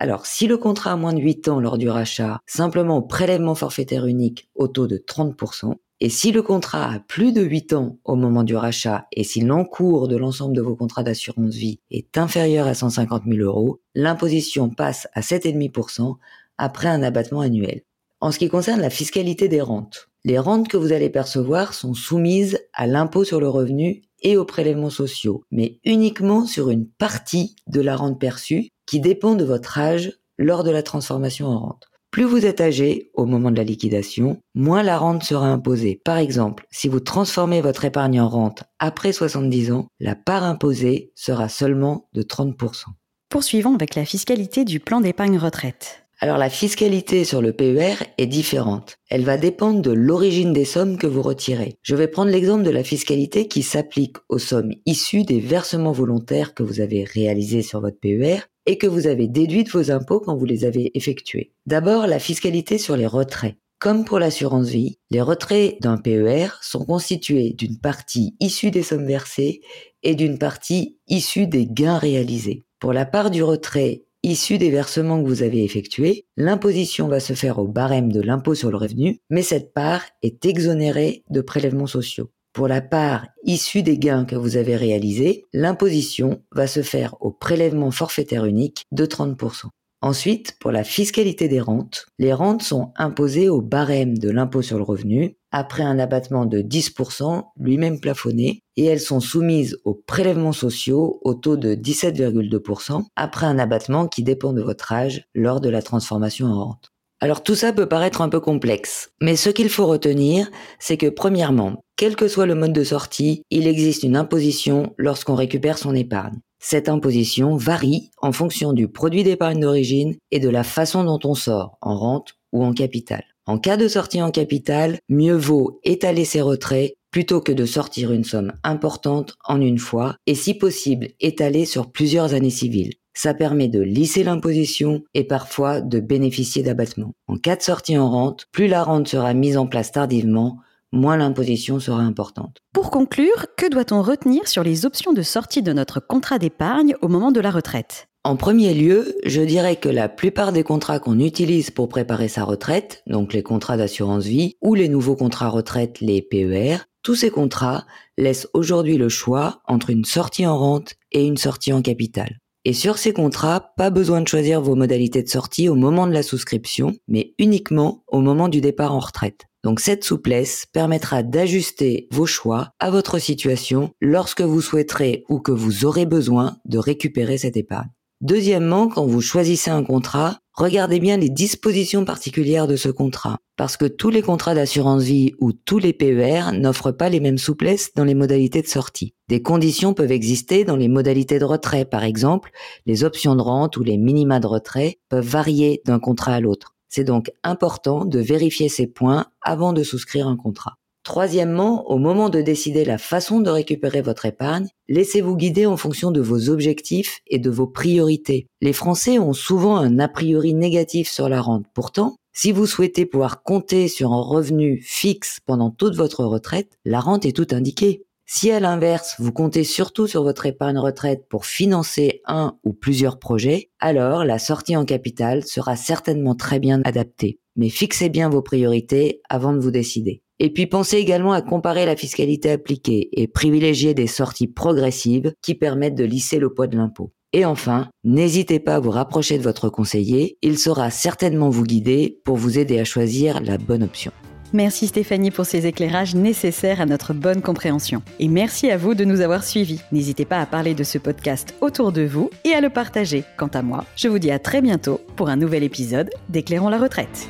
alors, 0.00 0.26
si 0.26 0.48
le 0.48 0.58
contrat 0.58 0.92
a 0.92 0.96
moins 0.96 1.12
de 1.12 1.20
8 1.20 1.48
ans 1.48 1.60
lors 1.60 1.78
du 1.78 1.88
rachat, 1.88 2.40
simplement 2.46 2.98
au 2.98 3.02
prélèvement 3.02 3.54
forfaitaire 3.54 4.06
unique 4.06 4.50
au 4.56 4.66
taux 4.66 4.88
de 4.88 4.98
30%, 4.98 5.76
et 6.00 6.08
si 6.08 6.32
le 6.32 6.42
contrat 6.42 6.92
a 6.92 6.98
plus 6.98 7.32
de 7.32 7.40
8 7.40 7.72
ans 7.72 7.98
au 8.04 8.16
moment 8.16 8.42
du 8.42 8.56
rachat 8.56 9.06
et 9.12 9.22
si 9.22 9.40
l'encours 9.40 10.08
de 10.08 10.16
l'ensemble 10.16 10.54
de 10.54 10.60
vos 10.60 10.74
contrats 10.74 11.04
d'assurance 11.04 11.54
vie 11.54 11.78
est 11.90 12.18
inférieur 12.18 12.66
à 12.66 12.74
150 12.74 13.22
000 13.26 13.38
euros, 13.38 13.80
l'imposition 13.94 14.68
passe 14.68 15.06
à 15.14 15.20
7,5% 15.20 16.16
après 16.58 16.88
un 16.88 17.02
abattement 17.02 17.40
annuel. 17.40 17.82
En 18.20 18.32
ce 18.32 18.38
qui 18.38 18.48
concerne 18.48 18.80
la 18.80 18.90
fiscalité 18.90 19.48
des 19.48 19.60
rentes, 19.60 20.08
les 20.24 20.38
rentes 20.38 20.68
que 20.68 20.78
vous 20.78 20.92
allez 20.92 21.10
percevoir 21.10 21.74
sont 21.74 21.92
soumises 21.92 22.58
à 22.72 22.86
l'impôt 22.86 23.24
sur 23.24 23.40
le 23.40 23.48
revenu 23.48 24.02
et 24.22 24.36
aux 24.36 24.46
prélèvements 24.46 24.90
sociaux, 24.90 25.44
mais 25.50 25.78
uniquement 25.84 26.46
sur 26.46 26.70
une 26.70 26.88
partie 26.88 27.56
de 27.66 27.82
la 27.82 27.96
rente 27.96 28.18
perçue 28.18 28.68
qui 28.86 29.00
dépend 29.00 29.34
de 29.34 29.44
votre 29.44 29.78
âge 29.78 30.12
lors 30.38 30.64
de 30.64 30.70
la 30.70 30.82
transformation 30.82 31.46
en 31.48 31.58
rente. 31.58 31.86
Plus 32.10 32.24
vous 32.24 32.46
êtes 32.46 32.60
âgé 32.60 33.10
au 33.14 33.26
moment 33.26 33.50
de 33.50 33.56
la 33.56 33.64
liquidation, 33.64 34.38
moins 34.54 34.82
la 34.82 34.98
rente 34.98 35.24
sera 35.24 35.48
imposée. 35.48 36.00
Par 36.04 36.16
exemple, 36.16 36.64
si 36.70 36.88
vous 36.88 37.00
transformez 37.00 37.60
votre 37.60 37.84
épargne 37.84 38.20
en 38.20 38.28
rente 38.28 38.62
après 38.78 39.12
70 39.12 39.72
ans, 39.72 39.88
la 39.98 40.14
part 40.14 40.44
imposée 40.44 41.12
sera 41.16 41.48
seulement 41.48 42.08
de 42.14 42.22
30%. 42.22 42.84
Poursuivons 43.28 43.74
avec 43.74 43.96
la 43.96 44.04
fiscalité 44.04 44.64
du 44.64 44.78
plan 44.78 45.00
d'épargne 45.00 45.38
retraite. 45.38 46.03
Alors 46.20 46.38
la 46.38 46.48
fiscalité 46.48 47.24
sur 47.24 47.42
le 47.42 47.52
PER 47.52 47.96
est 48.18 48.26
différente. 48.26 48.96
Elle 49.10 49.24
va 49.24 49.36
dépendre 49.36 49.82
de 49.82 49.90
l'origine 49.90 50.52
des 50.52 50.64
sommes 50.64 50.96
que 50.96 51.06
vous 51.06 51.22
retirez. 51.22 51.76
Je 51.82 51.96
vais 51.96 52.08
prendre 52.08 52.30
l'exemple 52.30 52.62
de 52.62 52.70
la 52.70 52.84
fiscalité 52.84 53.48
qui 53.48 53.62
s'applique 53.62 54.16
aux 54.28 54.38
sommes 54.38 54.72
issues 54.86 55.24
des 55.24 55.40
versements 55.40 55.92
volontaires 55.92 56.54
que 56.54 56.62
vous 56.62 56.80
avez 56.80 57.04
réalisés 57.04 57.62
sur 57.62 57.80
votre 57.80 57.98
PER 57.98 58.38
et 58.66 58.78
que 58.78 58.86
vous 58.86 59.06
avez 59.06 59.28
déduits 59.28 59.64
de 59.64 59.70
vos 59.70 59.90
impôts 59.90 60.20
quand 60.20 60.36
vous 60.36 60.44
les 60.44 60.64
avez 60.64 60.96
effectués. 60.96 61.52
D'abord, 61.66 62.06
la 62.06 62.18
fiscalité 62.18 62.78
sur 62.78 62.96
les 62.96 63.06
retraits. 63.06 63.56
Comme 63.80 64.04
pour 64.04 64.18
l'assurance 64.18 64.68
vie, 64.68 64.98
les 65.10 65.20
retraits 65.20 65.76
d'un 65.82 65.98
PER 65.98 66.48
sont 66.62 66.84
constitués 66.84 67.52
d'une 67.52 67.78
partie 67.78 68.34
issue 68.40 68.70
des 68.70 68.82
sommes 68.82 69.06
versées 69.06 69.60
et 70.02 70.14
d'une 70.14 70.38
partie 70.38 70.98
issue 71.08 71.46
des 71.46 71.66
gains 71.66 71.98
réalisés. 71.98 72.64
Pour 72.78 72.92
la 72.92 73.04
part 73.04 73.30
du 73.30 73.42
retrait 73.42 74.04
issu 74.24 74.58
des 74.58 74.70
versements 74.70 75.22
que 75.22 75.28
vous 75.28 75.42
avez 75.42 75.64
effectués, 75.64 76.26
l'imposition 76.36 77.08
va 77.08 77.20
se 77.20 77.34
faire 77.34 77.58
au 77.58 77.68
barème 77.68 78.10
de 78.10 78.20
l'impôt 78.20 78.54
sur 78.54 78.70
le 78.70 78.76
revenu, 78.76 79.20
mais 79.30 79.42
cette 79.42 79.74
part 79.74 80.02
est 80.22 80.44
exonérée 80.46 81.24
de 81.30 81.40
prélèvements 81.40 81.86
sociaux. 81.86 82.30
Pour 82.54 82.68
la 82.68 82.80
part 82.80 83.26
issue 83.42 83.82
des 83.82 83.98
gains 83.98 84.24
que 84.24 84.36
vous 84.36 84.56
avez 84.56 84.76
réalisés, 84.76 85.44
l'imposition 85.52 86.42
va 86.52 86.66
se 86.66 86.82
faire 86.82 87.16
au 87.20 87.32
prélèvement 87.32 87.90
forfaitaire 87.90 88.44
unique 88.44 88.84
de 88.92 89.06
30%. 89.06 89.66
Ensuite, 90.04 90.58
pour 90.60 90.70
la 90.70 90.84
fiscalité 90.84 91.48
des 91.48 91.60
rentes, 91.60 92.06
les 92.18 92.32
rentes 92.32 92.62
sont 92.62 92.92
imposées 92.96 93.48
au 93.48 93.62
barème 93.62 94.18
de 94.18 94.30
l'impôt 94.30 94.60
sur 94.60 94.76
le 94.76 94.84
revenu 94.84 95.36
après 95.56 95.84
un 95.84 96.00
abattement 96.00 96.46
de 96.46 96.58
10%, 96.58 97.44
lui-même 97.60 98.00
plafonné, 98.00 98.64
et 98.76 98.86
elles 98.86 98.98
sont 98.98 99.20
soumises 99.20 99.78
aux 99.84 99.94
prélèvements 99.94 100.52
sociaux 100.52 101.20
au 101.22 101.34
taux 101.34 101.56
de 101.56 101.76
17,2% 101.76 103.04
après 103.14 103.46
un 103.46 103.60
abattement 103.60 104.08
qui 104.08 104.24
dépend 104.24 104.52
de 104.52 104.62
votre 104.62 104.90
âge 104.90 105.28
lors 105.32 105.60
de 105.60 105.68
la 105.68 105.80
transformation 105.80 106.48
en 106.48 106.64
rente. 106.64 106.90
Alors 107.20 107.44
tout 107.44 107.54
ça 107.54 107.72
peut 107.72 107.88
paraître 107.88 108.20
un 108.20 108.28
peu 108.28 108.40
complexe, 108.40 109.12
mais 109.22 109.36
ce 109.36 109.48
qu'il 109.48 109.68
faut 109.68 109.86
retenir, 109.86 110.50
c'est 110.80 110.96
que 110.96 111.08
premièrement, 111.08 111.84
quel 111.96 112.16
que 112.16 112.26
soit 112.26 112.46
le 112.46 112.56
mode 112.56 112.72
de 112.72 112.82
sortie, 112.82 113.42
il 113.50 113.68
existe 113.68 114.02
une 114.02 114.16
imposition 114.16 114.92
lorsqu'on 114.98 115.36
récupère 115.36 115.78
son 115.78 115.94
épargne. 115.94 116.40
Cette 116.58 116.88
imposition 116.88 117.56
varie 117.56 118.10
en 118.20 118.32
fonction 118.32 118.72
du 118.72 118.88
produit 118.88 119.22
d'épargne 119.22 119.60
d'origine 119.60 120.16
et 120.32 120.40
de 120.40 120.48
la 120.48 120.64
façon 120.64 121.04
dont 121.04 121.20
on 121.22 121.34
sort, 121.36 121.78
en 121.80 121.96
rente 121.96 122.34
ou 122.52 122.64
en 122.64 122.72
capital. 122.72 123.22
En 123.46 123.58
cas 123.58 123.76
de 123.76 123.88
sortie 123.88 124.22
en 124.22 124.30
capital, 124.30 124.98
mieux 125.10 125.36
vaut 125.36 125.78
étaler 125.84 126.24
ses 126.24 126.40
retraits 126.40 126.94
plutôt 127.10 127.42
que 127.42 127.52
de 127.52 127.66
sortir 127.66 128.10
une 128.10 128.24
somme 128.24 128.52
importante 128.62 129.34
en 129.44 129.60
une 129.60 129.78
fois 129.78 130.16
et 130.26 130.34
si 130.34 130.54
possible 130.54 131.08
étaler 131.20 131.66
sur 131.66 131.92
plusieurs 131.92 132.32
années 132.32 132.48
civiles. 132.48 132.94
Ça 133.14 133.34
permet 133.34 133.68
de 133.68 133.80
lisser 133.80 134.24
l'imposition 134.24 135.04
et 135.12 135.24
parfois 135.24 135.82
de 135.82 136.00
bénéficier 136.00 136.62
d'abattements. 136.62 137.12
En 137.28 137.36
cas 137.36 137.56
de 137.56 137.62
sortie 137.62 137.98
en 137.98 138.10
rente, 138.10 138.46
plus 138.50 138.66
la 138.66 138.82
rente 138.82 139.08
sera 139.08 139.34
mise 139.34 139.58
en 139.58 139.66
place 139.66 139.92
tardivement, 139.92 140.58
moins 140.90 141.18
l'imposition 141.18 141.78
sera 141.80 142.00
importante. 142.00 142.56
Pour 142.72 142.90
conclure, 142.90 143.46
que 143.58 143.68
doit-on 143.68 144.00
retenir 144.00 144.48
sur 144.48 144.64
les 144.64 144.86
options 144.86 145.12
de 145.12 145.22
sortie 145.22 145.62
de 145.62 145.72
notre 145.74 146.00
contrat 146.00 146.38
d'épargne 146.38 146.94
au 147.02 147.08
moment 147.08 147.30
de 147.30 147.40
la 147.40 147.50
retraite? 147.50 148.08
En 148.26 148.36
premier 148.36 148.72
lieu, 148.72 149.16
je 149.26 149.42
dirais 149.42 149.76
que 149.76 149.90
la 149.90 150.08
plupart 150.08 150.52
des 150.52 150.62
contrats 150.62 150.98
qu'on 150.98 151.20
utilise 151.20 151.70
pour 151.70 151.90
préparer 151.90 152.28
sa 152.28 152.44
retraite, 152.44 153.02
donc 153.06 153.34
les 153.34 153.42
contrats 153.42 153.76
d'assurance 153.76 154.24
vie 154.24 154.56
ou 154.62 154.74
les 154.74 154.88
nouveaux 154.88 155.14
contrats 155.14 155.50
retraite, 155.50 156.00
les 156.00 156.22
PER, 156.22 156.78
tous 157.02 157.14
ces 157.14 157.30
contrats 157.30 157.84
laissent 158.16 158.48
aujourd'hui 158.54 158.96
le 158.96 159.10
choix 159.10 159.60
entre 159.66 159.90
une 159.90 160.06
sortie 160.06 160.46
en 160.46 160.56
rente 160.56 160.94
et 161.12 161.26
une 161.26 161.36
sortie 161.36 161.74
en 161.74 161.82
capital. 161.82 162.38
Et 162.64 162.72
sur 162.72 162.96
ces 162.96 163.12
contrats, 163.12 163.74
pas 163.76 163.90
besoin 163.90 164.22
de 164.22 164.28
choisir 164.28 164.62
vos 164.62 164.74
modalités 164.74 165.22
de 165.22 165.28
sortie 165.28 165.68
au 165.68 165.74
moment 165.74 166.06
de 166.06 166.14
la 166.14 166.22
souscription, 166.22 166.94
mais 167.06 167.34
uniquement 167.38 168.04
au 168.08 168.22
moment 168.22 168.48
du 168.48 168.62
départ 168.62 168.94
en 168.94 169.00
retraite. 169.00 169.42
Donc 169.64 169.80
cette 169.80 170.02
souplesse 170.02 170.64
permettra 170.72 171.22
d'ajuster 171.22 172.08
vos 172.10 172.24
choix 172.24 172.70
à 172.80 172.90
votre 172.90 173.18
situation 173.18 173.90
lorsque 174.00 174.40
vous 174.40 174.62
souhaiterez 174.62 175.24
ou 175.28 175.40
que 175.40 175.52
vous 175.52 175.84
aurez 175.84 176.06
besoin 176.06 176.56
de 176.64 176.78
récupérer 176.78 177.36
cette 177.36 177.58
épargne. 177.58 177.90
Deuxièmement, 178.24 178.88
quand 178.88 179.04
vous 179.04 179.20
choisissez 179.20 179.70
un 179.70 179.84
contrat, 179.84 180.38
regardez 180.54 180.98
bien 180.98 181.18
les 181.18 181.28
dispositions 181.28 182.06
particulières 182.06 182.66
de 182.66 182.74
ce 182.74 182.88
contrat, 182.88 183.36
parce 183.58 183.76
que 183.76 183.84
tous 183.84 184.08
les 184.08 184.22
contrats 184.22 184.54
d'assurance 184.54 185.02
vie 185.02 185.34
ou 185.40 185.52
tous 185.52 185.78
les 185.78 185.92
PER 185.92 186.52
n'offrent 186.54 186.96
pas 186.96 187.10
les 187.10 187.20
mêmes 187.20 187.36
souplesses 187.36 187.92
dans 187.94 188.04
les 188.04 188.14
modalités 188.14 188.62
de 188.62 188.66
sortie. 188.66 189.12
Des 189.28 189.42
conditions 189.42 189.92
peuvent 189.92 190.10
exister 190.10 190.64
dans 190.64 190.76
les 190.76 190.88
modalités 190.88 191.38
de 191.38 191.44
retrait, 191.44 191.84
par 191.84 192.02
exemple, 192.02 192.50
les 192.86 193.04
options 193.04 193.36
de 193.36 193.42
rente 193.42 193.76
ou 193.76 193.82
les 193.82 193.98
minima 193.98 194.40
de 194.40 194.46
retrait 194.46 194.96
peuvent 195.10 195.28
varier 195.28 195.82
d'un 195.84 195.98
contrat 195.98 196.32
à 196.32 196.40
l'autre. 196.40 196.74
C'est 196.88 197.04
donc 197.04 197.30
important 197.42 198.06
de 198.06 198.20
vérifier 198.20 198.70
ces 198.70 198.86
points 198.86 199.26
avant 199.42 199.74
de 199.74 199.82
souscrire 199.82 200.28
un 200.28 200.36
contrat. 200.36 200.78
Troisièmement, 201.04 201.90
au 201.90 201.98
moment 201.98 202.30
de 202.30 202.40
décider 202.40 202.86
la 202.86 202.96
façon 202.96 203.40
de 203.40 203.50
récupérer 203.50 204.00
votre 204.00 204.24
épargne, 204.24 204.68
laissez-vous 204.88 205.36
guider 205.36 205.66
en 205.66 205.76
fonction 205.76 206.10
de 206.10 206.22
vos 206.22 206.48
objectifs 206.48 207.20
et 207.26 207.38
de 207.38 207.50
vos 207.50 207.66
priorités. 207.66 208.48
Les 208.62 208.72
Français 208.72 209.18
ont 209.18 209.34
souvent 209.34 209.76
un 209.76 209.98
a 209.98 210.08
priori 210.08 210.54
négatif 210.54 211.10
sur 211.10 211.28
la 211.28 211.42
rente. 211.42 211.66
Pourtant, 211.74 212.16
si 212.32 212.52
vous 212.52 212.66
souhaitez 212.66 213.04
pouvoir 213.04 213.42
compter 213.42 213.86
sur 213.86 214.14
un 214.14 214.22
revenu 214.22 214.80
fixe 214.82 215.40
pendant 215.44 215.70
toute 215.70 215.94
votre 215.94 216.24
retraite, 216.24 216.78
la 216.86 217.00
rente 217.00 217.26
est 217.26 217.36
tout 217.36 217.48
indiquée. 217.52 218.06
Si 218.24 218.50
à 218.50 218.58
l'inverse, 218.58 219.16
vous 219.18 219.30
comptez 219.30 219.62
surtout 219.62 220.06
sur 220.06 220.22
votre 220.22 220.46
épargne 220.46 220.78
retraite 220.78 221.28
pour 221.28 221.44
financer 221.44 222.22
un 222.24 222.56
ou 222.64 222.72
plusieurs 222.72 223.18
projets, 223.18 223.70
alors 223.78 224.24
la 224.24 224.38
sortie 224.38 224.74
en 224.74 224.86
capital 224.86 225.44
sera 225.44 225.76
certainement 225.76 226.34
très 226.34 226.58
bien 226.58 226.80
adaptée. 226.84 227.38
Mais 227.56 227.68
fixez 227.68 228.08
bien 228.08 228.30
vos 228.30 228.42
priorités 228.42 229.20
avant 229.28 229.52
de 229.52 229.60
vous 229.60 229.70
décider. 229.70 230.23
Et 230.40 230.52
puis 230.52 230.66
pensez 230.66 230.96
également 230.96 231.32
à 231.32 231.42
comparer 231.42 231.86
la 231.86 231.96
fiscalité 231.96 232.50
appliquée 232.50 233.08
et 233.12 233.28
privilégier 233.28 233.94
des 233.94 234.06
sorties 234.06 234.48
progressives 234.48 235.32
qui 235.42 235.54
permettent 235.54 235.94
de 235.94 236.04
lisser 236.04 236.38
le 236.38 236.52
poids 236.52 236.66
de 236.66 236.76
l'impôt. 236.76 237.12
Et 237.32 237.44
enfin, 237.44 237.88
n'hésitez 238.04 238.60
pas 238.60 238.76
à 238.76 238.80
vous 238.80 238.90
rapprocher 238.90 239.38
de 239.38 239.42
votre 239.42 239.68
conseiller, 239.68 240.38
il 240.42 240.56
saura 240.56 240.90
certainement 240.90 241.50
vous 241.50 241.64
guider 241.64 242.20
pour 242.24 242.36
vous 242.36 242.58
aider 242.58 242.78
à 242.78 242.84
choisir 242.84 243.40
la 243.40 243.58
bonne 243.58 243.82
option. 243.82 244.12
Merci 244.52 244.86
Stéphanie 244.86 245.32
pour 245.32 245.44
ces 245.44 245.66
éclairages 245.66 246.14
nécessaires 246.14 246.80
à 246.80 246.86
notre 246.86 247.12
bonne 247.12 247.42
compréhension. 247.42 248.02
Et 248.20 248.28
merci 248.28 248.70
à 248.70 248.76
vous 248.76 248.94
de 248.94 249.04
nous 249.04 249.20
avoir 249.20 249.42
suivis. 249.42 249.80
N'hésitez 249.90 250.24
pas 250.24 250.40
à 250.40 250.46
parler 250.46 250.74
de 250.74 250.84
ce 250.84 250.96
podcast 250.96 251.56
autour 251.60 251.90
de 251.90 252.02
vous 252.02 252.30
et 252.44 252.52
à 252.52 252.60
le 252.60 252.70
partager. 252.70 253.24
Quant 253.36 253.48
à 253.48 253.62
moi, 253.62 253.84
je 253.96 254.06
vous 254.06 254.20
dis 254.20 254.30
à 254.30 254.38
très 254.38 254.62
bientôt 254.62 255.00
pour 255.16 255.28
un 255.28 255.34
nouvel 255.34 255.64
épisode 255.64 256.10
d'Éclairons 256.28 256.68
la 256.68 256.78
retraite. 256.78 257.28